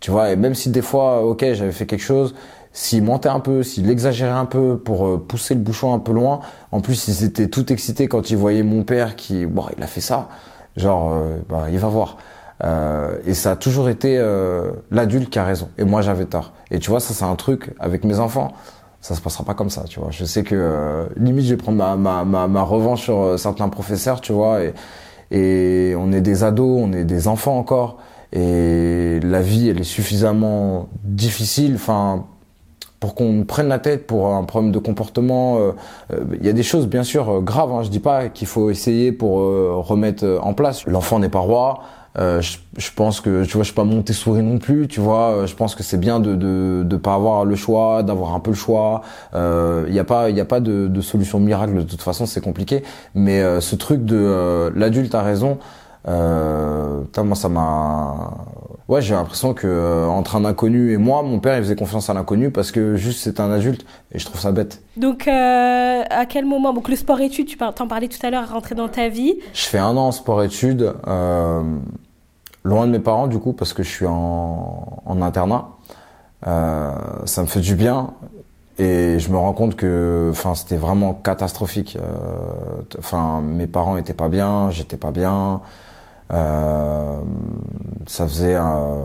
Tu 0.00 0.10
vois, 0.10 0.30
et 0.30 0.36
même 0.36 0.54
si 0.54 0.68
des 0.68 0.82
fois, 0.82 1.24
ok, 1.24 1.42
j'avais 1.52 1.72
fait 1.72 1.86
quelque 1.86 2.02
chose, 2.02 2.34
s'il 2.72 3.02
mentait 3.04 3.28
un 3.28 3.40
peu, 3.40 3.62
s'il 3.62 3.90
exagérait 3.90 4.30
un 4.30 4.46
peu 4.46 4.78
pour 4.78 5.06
euh, 5.06 5.18
pousser 5.18 5.54
le 5.54 5.60
bouchon 5.60 5.92
un 5.94 5.98
peu 5.98 6.12
loin, 6.12 6.40
en 6.70 6.80
plus 6.80 7.08
ils 7.08 7.24
étaient 7.24 7.48
tout 7.48 7.72
excités 7.72 8.08
quand 8.08 8.30
ils 8.30 8.36
voyaient 8.36 8.62
mon 8.62 8.82
père 8.82 9.16
qui, 9.16 9.46
bon, 9.46 9.64
il 9.76 9.82
a 9.82 9.86
fait 9.86 10.00
ça, 10.00 10.28
genre, 10.76 11.12
euh, 11.12 11.36
bah, 11.48 11.66
il 11.70 11.78
va 11.78 11.88
voir. 11.88 12.16
Euh, 12.64 13.16
et 13.26 13.34
ça 13.34 13.52
a 13.52 13.56
toujours 13.56 13.88
été 13.88 14.16
euh, 14.18 14.70
l'adulte 14.90 15.30
qui 15.30 15.38
a 15.38 15.44
raison, 15.44 15.68
et 15.78 15.84
moi 15.84 16.00
j'avais 16.00 16.26
tort. 16.26 16.52
Et 16.70 16.78
tu 16.78 16.90
vois, 16.90 17.00
ça 17.00 17.12
c'est 17.12 17.24
un 17.24 17.34
truc 17.36 17.74
avec 17.78 18.04
mes 18.04 18.18
enfants 18.18 18.52
ça 19.00 19.16
se 19.16 19.20
passera 19.20 19.42
pas 19.44 19.54
comme 19.54 19.68
ça, 19.68 19.82
tu 19.88 19.98
vois. 19.98 20.10
Je 20.12 20.24
sais 20.24 20.44
que 20.44 20.54
euh, 20.54 21.06
limite 21.16 21.46
je 21.46 21.50
vais 21.50 21.56
prendre 21.56 21.76
ma, 21.76 21.96
ma, 21.96 22.24
ma, 22.24 22.46
ma 22.46 22.62
revanche 22.62 23.02
sur 23.02 23.36
certains 23.36 23.68
professeurs, 23.68 24.20
tu 24.20 24.32
vois, 24.32 24.62
et, 24.62 24.74
et 25.32 25.96
on 25.96 26.12
est 26.12 26.20
des 26.20 26.44
ados, 26.44 26.80
on 26.80 26.92
est 26.92 27.04
des 27.04 27.26
enfants 27.26 27.58
encore, 27.58 27.98
et 28.32 29.18
la 29.20 29.42
vie 29.42 29.68
elle 29.68 29.80
est 29.80 29.82
suffisamment 29.82 30.88
difficile, 31.02 31.74
enfin 31.74 32.26
pour 33.02 33.16
qu'on 33.16 33.42
prenne 33.42 33.66
la 33.66 33.80
tête 33.80 34.06
pour 34.06 34.32
un 34.32 34.44
problème 34.44 34.70
de 34.70 34.78
comportement. 34.78 35.56
euh, 35.58 35.72
euh, 36.12 36.24
Il 36.40 36.46
y 36.46 36.48
a 36.48 36.52
des 36.52 36.62
choses 36.62 36.86
bien 36.86 37.02
sûr 37.02 37.28
euh, 37.28 37.40
graves. 37.40 37.72
Hein, 37.72 37.82
je 37.82 37.88
dis 37.90 37.98
pas 37.98 38.28
qu'il 38.28 38.46
faut 38.46 38.70
essayer 38.70 39.10
pour 39.10 39.40
euh, 39.40 39.72
remettre 39.74 40.24
euh, 40.24 40.38
en 40.40 40.54
place. 40.54 40.86
L'enfant 40.86 41.18
n'est 41.18 41.28
pas 41.28 41.40
roi. 41.40 41.80
Euh, 42.18 42.40
je, 42.40 42.58
je 42.76 42.90
pense 42.94 43.20
que 43.20 43.42
tu 43.44 43.54
vois, 43.54 43.62
je 43.64 43.70
suis 43.70 43.74
pas 43.74 43.82
Montessori 43.84 44.42
non 44.44 44.58
plus. 44.58 44.86
Tu 44.86 45.00
vois, 45.00 45.30
Euh, 45.30 45.46
je 45.48 45.56
pense 45.56 45.74
que 45.74 45.82
c'est 45.82 45.98
bien 45.98 46.20
de 46.20 46.36
de 46.36 46.84
de 46.84 46.96
pas 46.96 47.14
avoir 47.14 47.44
le 47.44 47.56
choix, 47.56 48.04
d'avoir 48.04 48.34
un 48.36 48.40
peu 48.40 48.52
le 48.52 48.56
choix. 48.56 49.00
Euh, 49.34 49.84
Il 49.88 49.94
y 49.94 49.98
a 49.98 50.04
pas 50.04 50.30
il 50.30 50.36
y 50.36 50.40
a 50.40 50.44
pas 50.44 50.60
de, 50.60 50.86
de 50.86 51.00
solution 51.00 51.40
miracle. 51.40 51.74
De 51.74 51.82
toute 51.82 52.02
façon, 52.02 52.24
c'est 52.24 52.40
compliqué. 52.40 52.84
Mais 53.16 53.40
euh, 53.42 53.60
ce 53.60 53.74
truc 53.74 54.04
de 54.04 54.16
euh, 54.16 54.70
l'adulte 54.76 55.14
a 55.16 55.22
raison. 55.22 55.58
Euh, 56.08 57.00
moi 57.18 57.36
ça 57.36 57.48
m'a 57.48 58.30
ouais 58.88 59.00
j'ai 59.02 59.14
l'impression 59.14 59.54
que 59.54 59.66
euh, 59.66 60.06
entre 60.06 60.36
un 60.36 60.44
inconnu 60.44 60.92
et 60.92 60.96
moi 60.96 61.22
mon 61.22 61.38
père 61.38 61.56
il 61.56 61.62
faisait 61.62 61.76
confiance 61.76 62.10
à 62.10 62.14
l'inconnu 62.14 62.50
parce 62.50 62.72
que 62.72 62.96
juste 62.96 63.20
c'est 63.22 63.40
un 63.40 63.50
adulte 63.50 63.84
et 64.12 64.18
je 64.18 64.24
trouve 64.26 64.40
ça 64.40 64.52
bête. 64.52 64.82
Donc 64.96 65.28
euh, 65.28 66.02
à 66.10 66.26
quel 66.26 66.44
moment? 66.44 66.72
Donc 66.72 66.88
le 66.88 66.96
sport-études, 66.96 67.46
tu 67.46 67.56
t'en 67.56 67.86
parlais 67.86 68.08
tout 68.08 68.24
à 68.26 68.30
l'heure, 68.30 68.50
rentrer 68.50 68.74
dans 68.74 68.88
ta 68.88 69.08
vie. 69.08 69.36
je 69.54 69.64
fais 69.64 69.78
un 69.78 69.96
an 69.96 70.08
en 70.08 70.12
sport 70.12 70.42
études 70.42 70.92
euh, 71.06 71.62
loin 72.64 72.86
de 72.86 72.92
mes 72.92 72.98
parents 73.00 73.26
du 73.26 73.38
coup 73.38 73.52
parce 73.52 73.72
que 73.72 73.82
je 73.82 73.88
suis 73.90 74.06
en, 74.06 75.02
en 75.04 75.22
internat. 75.22 75.68
Euh, 76.46 76.92
ça 77.24 77.42
me 77.42 77.46
fait 77.46 77.60
du 77.60 77.76
bien 77.76 78.10
et 78.78 79.18
je 79.20 79.30
me 79.30 79.36
rends 79.36 79.52
compte 79.52 79.76
que 79.76 80.28
enfin 80.30 80.54
c'était 80.54 80.76
vraiment 80.76 81.14
catastrophique. 81.14 81.96
Euh, 82.00 82.82
enfin 82.98 83.40
mes 83.40 83.66
parents 83.68 83.96
étaient 83.96 84.12
pas 84.14 84.28
bien 84.28 84.70
j'étais 84.70 84.96
pas 84.96 85.12
bien 85.12 85.60
Euh, 86.32 87.20
ça 88.06 88.26
faisait 88.26 88.54
un- 88.54 88.98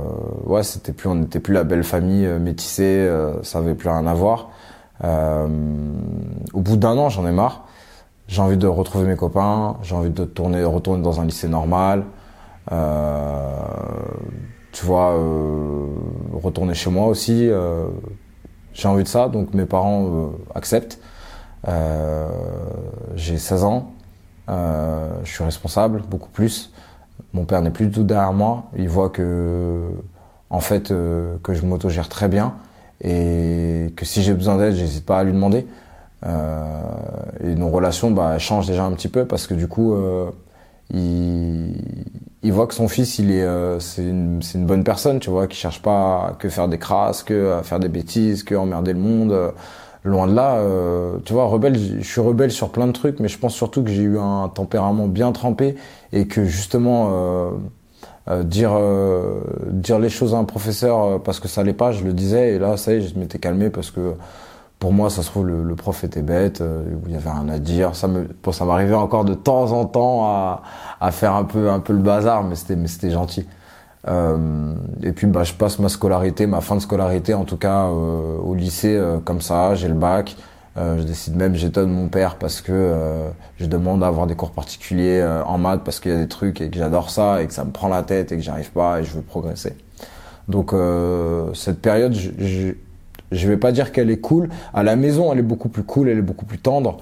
ouais 0.46 0.64
c'était 0.64 0.94
plus 0.94 1.10
on 1.10 1.16
n'était 1.16 1.40
plus 1.40 1.54
la 1.54 1.64
belle 1.64 1.84
famille 1.84 2.26
euh, 2.26 2.40
métissée 2.40 2.84
euh, 3.08 3.42
ça 3.44 3.60
avait 3.60 3.76
plus 3.76 3.90
rien 3.90 4.08
à 4.08 4.14
voir. 4.14 4.50
Euh, 5.04 5.48
au 6.54 6.62
bout 6.62 6.78
d'un 6.78 6.98
an 6.98 7.10
j'en 7.10 7.26
ai 7.28 7.32
marre. 7.32 7.66
J'ai 8.28 8.42
envie 8.42 8.58
de 8.58 8.68
retrouver 8.68 9.06
mes 9.06 9.16
copains 9.18 9.78
j'ai 9.84 9.96
envie 9.96 10.10
de 10.10 10.26
tourner 10.26 10.64
retourner 10.64 11.04
dans 11.04 11.20
un 11.22 11.26
lycée 11.26 11.48
normal. 11.50 12.04
Euh, 12.72 13.52
tu 14.72 14.86
vois 14.86 15.14
euh, 15.14 15.88
retourner 16.34 16.74
chez 16.74 16.90
moi 16.90 17.08
aussi 17.08 17.48
euh, 17.50 17.88
j'ai 18.74 18.88
envie 18.88 19.04
de 19.04 19.08
ça 19.08 19.28
donc 19.30 19.54
mes 19.54 19.66
parents 19.66 20.06
euh, 20.06 20.28
acceptent. 20.56 21.00
Euh, 21.68 22.30
j'ai 23.16 23.38
16 23.38 23.64
ans. 23.64 23.92
Euh, 24.50 25.10
je 25.24 25.32
suis 25.34 25.44
responsable 25.44 26.02
beaucoup 26.10 26.30
plus 26.30 26.72
mon 27.34 27.46
père 27.46 27.62
n'est 27.62 27.72
plus 27.72 27.88
du 27.88 27.92
tout 27.92 28.04
derrière 28.04 28.34
moi. 28.34 28.66
Il 28.78 28.90
voit 28.90 29.10
que, 29.10 29.90
en 30.50 30.60
fait, 30.60 30.92
euh, 30.92 31.38
que 31.44 31.54
je 31.54 31.66
m'autogère 31.66 32.10
très 32.10 32.28
bien 32.28 32.56
et 33.02 33.94
que 33.96 34.06
si 34.06 34.24
j'ai 34.24 34.34
besoin 34.34 34.58
d'aide, 34.58 34.76
j'hésite 34.76 35.06
pas 35.06 35.20
à 35.20 35.24
lui 35.24 35.34
demander. 35.34 35.68
Euh, 36.26 36.82
et 37.44 37.56
nos 37.56 37.70
relations, 37.70 38.12
bah, 38.12 38.38
changent 38.40 38.68
déjà 38.68 38.84
un 38.84 38.92
petit 38.94 39.08
peu 39.08 39.26
parce 39.26 39.48
que 39.48 39.54
du 39.54 39.68
coup, 39.68 39.94
euh, 39.94 40.32
il, 40.92 42.52
voit 42.52 42.66
que 42.68 42.74
son 42.74 42.88
fils, 42.88 43.20
il 43.20 43.32
est, 43.32 43.44
euh, 43.44 43.80
c'est 43.80 44.02
une, 44.02 44.42
bonne 44.66 44.84
personne, 44.84 45.20
tu 45.20 45.30
vois, 45.30 45.48
qui 45.48 45.58
cherche 45.58 45.82
pas 45.82 46.36
que 46.40 46.50
faire 46.50 46.68
des 46.68 46.80
crasses, 46.80 47.24
que 47.24 47.60
faire 47.64 47.80
des 47.80 47.90
bêtises, 47.90 48.44
que 48.44 48.56
emmerder 48.56 48.94
le 48.94 49.00
monde. 49.00 49.54
Loin 50.08 50.28
de 50.28 50.34
là. 50.34 50.56
euh, 50.58 51.18
tu 51.26 51.34
vois, 51.34 51.46
rebelle, 51.46 51.78
je 51.78 52.08
suis 52.08 52.22
rebelle 52.22 52.52
sur 52.52 52.70
plein 52.72 52.88
de 52.88 52.92
trucs, 52.92 53.20
mais 53.20 53.28
je 53.28 53.38
pense 53.38 53.54
surtout 53.54 53.84
que 53.84 53.90
j'ai 53.90 54.04
eu 54.04 54.20
un 54.20 54.50
tempérament 54.50 55.08
bien 55.08 55.32
trempé 55.32 55.76
et 56.14 56.28
que 56.28 56.46
justement 56.46 57.10
euh, 57.12 57.52
euh, 58.30 58.44
dire 58.44 58.72
dire 59.72 60.00
les 60.00 60.10
choses 60.10 60.34
à 60.36 60.38
un 60.38 60.44
professeur 60.44 61.22
parce 61.24 61.40
que 61.40 61.48
ça 61.48 61.62
allait 61.62 61.74
pas, 61.74 61.92
je 61.92 62.04
le 62.04 62.14
disais 62.14 62.56
et 62.56 62.60
là 62.60 62.78
ça 62.78 62.94
y 62.94 62.98
est, 62.98 63.02
je 63.02 63.18
m'étais 63.20 63.40
calmé 63.40 63.70
parce 63.70 63.92
que 63.92 64.14
pour 64.80 64.94
moi 64.94 65.10
ça 65.10 65.24
se 65.24 65.30
trouve 65.30 65.48
le, 65.48 65.76
prof 65.76 66.04
était 66.04 66.22
bête, 66.22 66.64
il 67.06 67.12
y 67.12 67.16
avait 67.16 67.32
rien 67.32 67.50
à 67.50 67.60
dire. 67.60 67.96
Ça 67.96 68.08
me 68.08 68.28
ça 68.52 68.66
m'arrivait 68.66 68.96
encore 68.96 69.26
de 69.26 69.34
temps 69.34 69.72
en 69.72 69.86
temps 69.86 70.26
à, 70.26 70.64
à 71.02 71.12
faire 71.12 71.34
un 71.34 71.44
peu 71.44 71.70
un 71.70 71.80
peu 71.80 71.94
le 71.94 72.00
bazar, 72.00 72.44
mais 72.44 72.56
c'était 72.56 72.76
mais 72.76 72.88
c'était 72.88 73.12
gentil. 73.12 73.46
Euh, 74.08 74.74
et 75.04 75.12
puis 75.12 75.28
bah, 75.28 75.44
je 75.44 75.54
passe 75.54 75.80
ma 75.80 75.90
scolarité, 75.90 76.48
ma 76.48 76.62
fin 76.62 76.76
de 76.76 76.82
scolarité 76.82 77.34
en 77.34 77.44
tout 77.44 77.58
cas 77.58 77.86
euh, 77.86 78.38
au 78.38 78.56
lycée 78.56 78.96
euh, 78.96 79.18
comme 79.20 79.42
ça, 79.42 79.76
j'ai 79.76 79.88
le 79.88 79.96
bac. 79.96 80.36
Euh, 80.78 81.00
je 81.00 81.04
décide 81.04 81.36
même, 81.36 81.56
j'étonne 81.56 81.90
mon 81.90 82.08
père 82.08 82.36
parce 82.36 82.62
que 82.62 82.72
euh, 82.72 83.30
je 83.60 83.66
demande 83.66 84.04
à 84.04 84.08
avoir 84.08 84.28
des 84.28 84.36
cours 84.36 84.52
particuliers 84.52 85.26
en 85.46 85.58
maths 85.58 85.82
parce 85.84 86.00
qu'il 86.00 86.12
y 86.12 86.14
a 86.14 86.20
des 86.20 86.28
trucs 86.28 86.62
et 86.62 86.70
que 86.70 86.78
j'adore 86.78 87.10
ça 87.10 87.42
et 87.42 87.48
que 87.48 87.54
ça 87.54 87.66
me 87.66 87.72
prend 87.72 87.88
la 87.88 88.04
tête 88.04 88.32
et 88.32 88.36
que 88.36 88.44
j'arrive 88.44 88.72
pas 88.72 89.00
et 89.00 89.04
je 89.04 89.14
veux 89.14 89.22
progresser. 89.22 89.76
Donc 90.48 90.74
cette 91.56 91.82
période, 91.82 92.14
je, 92.14 92.74
je, 93.32 93.48
vais 93.48 93.58
pas 93.58 93.72
dire 93.72 93.92
qu'elle 93.92 94.12
est 94.12 94.22
cool. 94.22 94.50
À 94.74 94.84
la 94.84 94.96
maison, 94.96 95.34
elle 95.34 95.40
est 95.40 95.42
beaucoup 95.42 95.68
plus 95.68 95.84
cool, 95.84 96.10
elle 96.10 96.20
est 96.20 96.22
beaucoup 96.22 96.46
plus 96.46 96.60
tendre. 96.60 96.98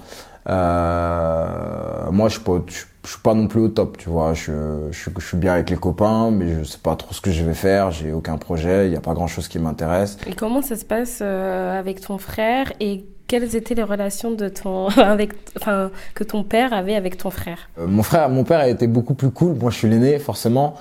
Moi, 0.48 2.30
je 2.30 2.40
je, 2.68 2.86
je 3.06 3.12
suis 3.12 3.22
pas 3.22 3.34
non 3.34 3.48
plus 3.48 3.62
au 3.62 3.68
top, 3.70 3.98
tu 3.98 4.10
vois. 4.10 4.34
Je, 4.34 4.88
je, 4.92 5.10
je 5.18 5.26
suis 5.26 5.38
bien 5.38 5.54
avec 5.54 5.70
les 5.70 5.78
copains, 5.78 6.32
mais 6.32 6.60
je 6.60 6.64
sais 6.64 6.80
pas 6.80 6.96
trop 6.96 7.14
ce 7.14 7.22
que 7.22 7.32
je 7.32 7.44
vais 7.44 7.54
faire. 7.54 7.92
J'ai 7.92 8.12
aucun 8.12 8.38
projet, 8.38 8.88
il 8.88 8.94
y 8.94 8.98
a 8.98 9.02
pas 9.02 9.14
grand 9.14 9.28
chose 9.28 9.48
qui 9.48 9.60
m'intéresse. 9.60 10.18
Et 10.28 10.34
comment 10.34 10.62
ça 10.62 10.76
se 10.76 10.86
passe 10.86 11.20
euh, 11.22 11.80
avec 11.80 12.02
ton 12.02 12.18
frère 12.18 12.74
et 12.80 13.06
quelles 13.28 13.56
étaient 13.56 13.76
les 13.76 13.84
relations 13.84 14.32
de 14.32 14.50
ton 14.50 14.88
avec 14.98 15.34
enfin 15.60 15.92
que 16.14 16.24
ton 16.24 16.44
père 16.44 16.74
avait 16.74 16.96
avec 16.96 17.18
ton 17.18 17.30
frère? 17.30 17.70
Euh, 17.80 17.88
mon 17.88 18.04
frère, 18.04 18.30
mon 18.30 18.44
père 18.44 18.60
a 18.60 18.68
été 18.68 18.88
beaucoup 18.88 19.14
plus 19.14 19.32
cool. 19.32 19.56
Moi, 19.56 19.72
je 19.72 19.78
suis 19.78 19.90
l'aîné, 19.90 20.20
forcément. 20.20 20.76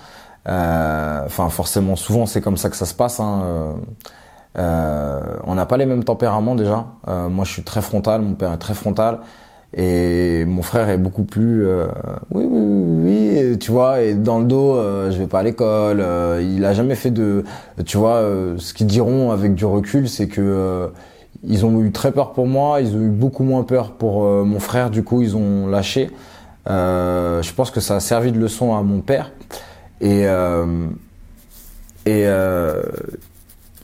Euh, 0.49 1.23
Enfin, 1.27 1.49
forcément, 1.49 1.97
souvent, 1.97 2.27
c'est 2.27 2.41
comme 2.41 2.57
ça 2.57 2.69
que 2.71 2.77
ça 2.77 2.87
se 2.87 2.95
passe. 2.95 3.19
Hein. 3.19 3.77
Euh, 4.57 5.21
on 5.45 5.55
n'a 5.55 5.67
pas 5.67 5.77
les 5.79 5.87
mêmes 5.87 6.05
tempéraments 6.05 6.55
déjà. 6.55 6.85
Moi, 7.07 7.45
je 7.45 7.53
suis 7.53 7.63
très 7.65 7.81
frontal. 7.81 8.21
Mon 8.21 8.35
père 8.35 8.53
est 8.53 8.59
très 8.59 8.75
frontal. 8.75 9.21
Et 9.77 10.45
mon 10.45 10.63
frère 10.63 10.89
est 10.89 10.99
beaucoup 10.99 11.25
plus 11.25 11.67
euh, 11.67 11.87
oui 12.31 12.47
oui 12.49 13.43
oui 13.43 13.59
tu 13.59 13.73
vois 13.73 14.03
et 14.03 14.15
dans 14.15 14.39
le 14.39 14.45
dos 14.45 14.77
euh, 14.77 15.11
je 15.11 15.19
vais 15.19 15.27
pas 15.27 15.41
à 15.41 15.43
l'école 15.43 16.01
euh, 16.01 16.41
il 16.41 16.65
a 16.65 16.73
jamais 16.75 16.95
fait 16.95 17.11
de 17.11 17.43
tu 17.85 17.97
vois 17.97 18.17
euh, 18.17 18.55
ce 18.59 18.73
qu'ils 18.73 18.87
diront 18.87 19.33
avec 19.33 19.57
du 19.57 19.65
recul 19.65 20.09
c'est 20.09 20.29
que 20.29 20.41
euh, 20.41 20.89
ils 21.43 21.67
ont 21.67 21.83
eu 21.83 21.91
très 21.91 22.13
peur 22.13 22.35
pour 22.35 22.47
moi 22.47 22.81
ils 22.83 22.95
ont 22.95 23.01
eu 23.01 23.09
beaucoup 23.09 23.43
moins 23.43 23.65
peur 23.65 23.93
pour 23.93 24.25
euh, 24.25 24.45
mon 24.45 24.61
frère 24.61 24.91
du 24.91 25.03
coup 25.03 25.23
ils 25.23 25.37
ont 25.37 25.67
lâché. 25.67 26.11
Je 26.67 27.53
pense 27.55 27.73
que 27.73 27.81
ça 27.81 27.97
a 27.97 28.01
servi 28.01 28.31
de 28.31 28.39
leçon 28.39 28.77
à 28.77 28.83
mon 28.83 29.01
père. 29.01 29.33
Et 30.01 30.23
et 32.07 32.27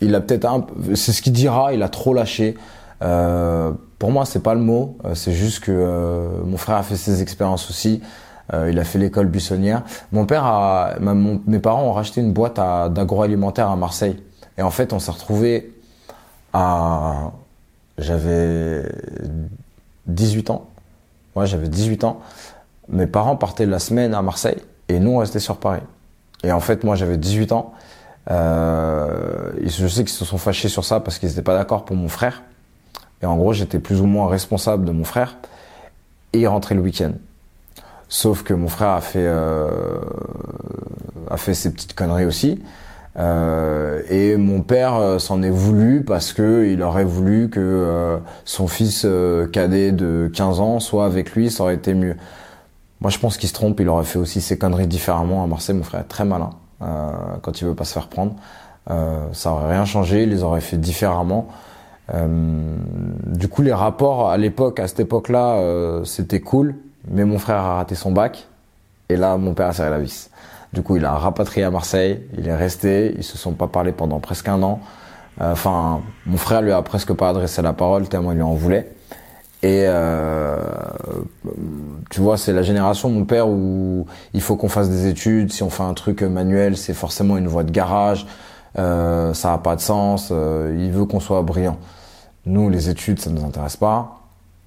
il 0.03 0.15
a 0.15 0.21
peut-être 0.21 0.45
un 0.45 0.67
c'est 0.95 1.13
ce 1.13 1.21
qu'il 1.21 1.33
dira 1.33 1.75
il 1.75 1.83
a 1.83 1.89
trop 1.89 2.15
lâché. 2.15 2.55
Euh, 3.03 3.73
pour 4.01 4.11
moi, 4.11 4.25
c'est 4.25 4.43
pas 4.43 4.55
le 4.55 4.61
mot. 4.61 4.97
Euh, 5.05 5.15
c'est 5.15 5.33
juste 5.33 5.63
que 5.63 5.71
euh, 5.71 6.43
mon 6.45 6.57
frère 6.57 6.79
a 6.79 6.83
fait 6.83 6.97
ses 6.97 7.21
expériences 7.21 7.69
aussi. 7.69 8.01
Euh, 8.55 8.71
il 8.71 8.79
a 8.79 8.85
fait 8.85 8.99
l'école 8.99 9.27
buissonnière. 9.27 9.83
Mon 10.11 10.25
père 10.25 10.45
a, 10.45 10.95
mes 10.99 11.59
parents 11.59 11.85
ont 11.85 11.93
racheté 11.93 12.23
une 12.23 12.33
boîte 12.33 12.57
d'agroalimentaire 12.57 13.69
à 13.69 13.77
Marseille. 13.77 14.17
Et 14.57 14.63
en 14.63 14.71
fait, 14.71 14.95
on 14.95 14.99
s'est 14.99 15.11
retrouvé 15.11 15.75
à, 16.55 17.31
j'avais 17.99 18.91
18 20.07 20.49
ans. 20.49 20.67
Ouais, 21.37 21.47
j'avais 21.47 21.69
18 21.69 22.05
ans. 22.05 22.21
Mes 22.89 23.07
parents 23.07 23.37
partaient 23.37 23.67
la 23.67 23.79
semaine 23.79 24.15
à 24.15 24.23
Marseille 24.23 24.59
et 24.89 24.99
nous 24.99 25.11
on 25.11 25.19
restait 25.19 25.41
sur 25.41 25.59
Paris. 25.59 25.83
Et 26.43 26.53
en 26.53 26.61
fait, 26.61 26.85
moi, 26.85 26.97
j'avais 26.97 27.19
18 27.19 27.53
ans. 27.53 27.75
Euh, 28.31 29.53
je 29.63 29.87
sais 29.87 30.05
qu'ils 30.05 30.09
se 30.09 30.25
sont 30.25 30.39
fâchés 30.39 30.71
sur 30.71 30.87
ça 30.87 31.01
parce 31.01 31.19
qu'ils 31.19 31.29
n'étaient 31.29 31.43
pas 31.43 31.55
d'accord 31.55 31.85
pour 31.85 31.97
mon 31.97 32.09
frère. 32.09 32.43
Et 33.23 33.27
en 33.27 33.37
gros, 33.37 33.53
j'étais 33.53 33.79
plus 33.79 34.01
ou 34.01 34.07
moins 34.07 34.29
responsable 34.29 34.85
de 34.85 34.93
mon 34.93 35.05
frère. 35.05 35.37
Et 36.33 36.41
il 36.41 36.47
rentrait 36.47 36.75
le 36.75 36.81
week-end. 36.81 37.13
Sauf 38.09 38.43
que 38.43 38.55
mon 38.55 38.69
frère 38.69 38.91
a 38.91 39.01
fait, 39.01 39.25
euh, 39.25 39.71
a 41.31 41.37
fait 41.37 41.55
ses 41.55 41.73
petites 41.73 41.95
conneries 41.95 42.25
aussi. 42.25 42.61
Euh, 43.19 44.03
et 44.09 44.37
mon 44.37 44.63
père 44.63 44.95
euh, 44.95 45.19
s'en 45.19 45.43
est 45.43 45.51
voulu 45.51 46.05
parce 46.05 46.33
que 46.33 46.67
il 46.71 46.83
aurait 46.83 47.05
voulu 47.05 47.51
que 47.51 47.61
euh, 47.61 48.19
son 48.45 48.69
fils 48.69 49.03
euh, 49.05 49.49
cadet 49.49 49.91
de 49.91 50.31
15 50.33 50.61
ans 50.61 50.79
soit 50.79 51.07
avec 51.07 51.33
lui, 51.33 51.51
ça 51.51 51.65
aurait 51.65 51.75
été 51.75 51.93
mieux. 51.93 52.17
Moi, 53.01 53.11
je 53.11 53.19
pense 53.19 53.37
qu'il 53.37 53.49
se 53.49 53.55
trompe. 53.55 53.81
Il 53.81 53.89
aurait 53.89 54.05
fait 54.05 54.19
aussi 54.19 54.41
ses 54.41 54.59
conneries 54.59 54.87
différemment. 54.87 55.43
À 55.43 55.47
Marseille, 55.47 55.75
mon 55.75 55.83
frère 55.83 56.03
est 56.03 56.09
très 56.09 56.25
malin 56.25 56.51
quand 57.43 57.61
il 57.61 57.67
veut 57.67 57.75
pas 57.75 57.85
se 57.85 57.95
faire 57.95 58.09
prendre. 58.09 58.35
Ça 59.33 59.53
aurait 59.53 59.73
rien 59.73 59.87
changé. 59.87 60.25
Il 60.25 60.29
les 60.29 60.43
aurait 60.43 60.61
fait 60.61 60.77
différemment. 60.77 61.49
Euh, 62.15 62.77
du 63.27 63.49
coup, 63.49 63.63
les 63.63 63.73
rapports 63.73 64.31
à 64.31 64.37
l'époque, 64.37 64.81
à 64.81 64.89
cette 64.89 65.01
époque-là, 65.01 65.57
euh, 65.57 66.05
c'était 66.05 66.41
cool. 66.41 66.75
Mais 67.11 67.25
mon 67.25 67.39
frère 67.39 67.57
a 67.57 67.77
raté 67.77 67.95
son 67.95 68.13
bac. 68.13 68.47
Et 69.09 69.17
là, 69.17 69.37
mon 69.37 69.55
père 69.55 69.69
a 69.69 69.73
serré 69.73 69.91
la 69.91 69.99
vis. 69.99 70.31
Du 70.73 70.83
coup, 70.83 70.97
il 70.97 71.05
a 71.05 71.13
rapatrié 71.13 71.65
à 71.65 71.71
Marseille. 71.71 72.23
Il 72.39 72.47
est 72.47 72.55
resté. 72.55 73.15
Ils 73.17 73.25
se 73.25 73.39
sont 73.39 73.53
pas 73.53 73.67
parlé 73.67 73.93
pendant 73.93 74.21
presque 74.21 74.49
un 74.49 74.63
an. 74.63 74.81
Euh, 75.41 75.53
Enfin, 75.53 76.03
mon 76.27 76.37
frère 76.37 76.63
lui 76.63 76.73
a 76.73 76.83
presque 76.83 77.13
pas 77.15 77.31
adressé 77.31 77.63
la 77.63 77.73
parole 77.73 78.09
tellement 78.09 78.33
il 78.33 78.37
lui 78.37 78.43
en 78.43 78.55
voulait. 78.55 78.93
Et 79.63 79.85
euh, 79.87 80.57
tu 82.09 82.21
vois, 82.21 82.39
c'est 82.39 82.53
la 82.53 82.63
génération 82.63 83.11
mon 83.11 83.25
père 83.27 83.47
où 83.49 84.07
il 84.33 84.41
faut 84.41 84.57
qu'on 84.57 84.69
fasse 84.69 84.89
des 84.89 85.07
études. 85.07 85.53
Si 85.53 85.63
on 85.63 85.71
fait 85.71 85.83
un 85.83 85.93
truc 85.95 86.23
manuel, 86.23 86.77
c'est 86.77 86.95
forcément 86.95 87.37
une 87.37 87.47
voie 87.47 87.65
de 87.65 87.71
garage. 87.71 88.27
Euh, 88.79 89.35
ça 89.35 89.53
a 89.53 89.59
pas 89.59 89.77
de 89.77 89.81
sens. 89.81 90.31
Euh, 90.33 90.75
il 90.79 90.91
veut 90.93 91.05
qu'on 91.05 91.21
soit 91.21 91.43
brillant. 91.43 91.77
Nous, 92.47 92.71
les 92.71 92.89
études, 92.89 93.19
ça 93.21 93.31
nous 93.31 93.45
intéresse 93.45 93.77
pas. 93.77 94.21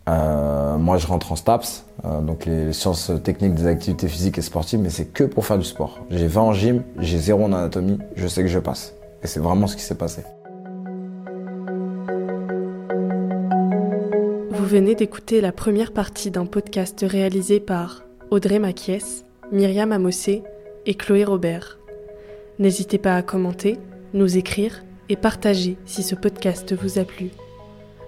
Euh, 0.08 0.78
moi, 0.78 0.98
je 0.98 1.08
rentre 1.08 1.32
en 1.32 1.36
STAPS, 1.36 1.86
euh, 2.06 2.22
donc 2.22 2.46
les 2.46 2.72
sciences 2.74 3.12
techniques 3.24 3.56
des 3.56 3.66
activités 3.66 4.08
physiques 4.08 4.38
et 4.38 4.42
sportives, 4.42 4.80
mais 4.80 4.90
c'est 4.90 5.06
que 5.06 5.24
pour 5.24 5.46
faire 5.46 5.58
du 5.58 5.64
sport. 5.64 6.00
J'ai 6.10 6.28
20 6.28 6.42
en 6.42 6.54
gym, 6.54 6.84
j'ai 7.00 7.18
zéro 7.18 7.46
en 7.46 7.54
anatomie, 7.54 7.98
je 8.16 8.28
sais 8.28 8.44
que 8.44 8.50
je 8.50 8.60
passe. 8.60 8.94
Et 9.24 9.28
c'est 9.28 9.40
vraiment 9.40 9.66
ce 9.68 9.76
qui 9.76 9.82
s'est 9.82 9.96
passé. 9.96 10.24
Vous 14.52 14.66
venez 14.66 14.94
d'écouter 14.94 15.42
la 15.42 15.52
première 15.52 15.94
partie 15.94 16.32
d'un 16.32 16.46
podcast 16.46 17.04
réalisé 17.08 17.60
par 17.60 18.04
Audrey 18.30 18.60
Maquies, 18.60 19.24
Myriam 19.52 19.92
Amossé 19.92 20.44
et 20.86 20.96
Chloé 20.96 21.24
Robert. 21.24 21.80
N'hésitez 22.60 22.98
pas 22.98 23.16
à 23.16 23.22
commenter, 23.22 23.80
nous 24.14 24.38
écrire 24.38 24.84
et 25.10 25.16
partager 25.16 25.78
si 25.86 26.04
ce 26.04 26.16
podcast 26.16 26.74
vous 26.76 27.00
a 27.00 27.04
plu. 27.04 27.32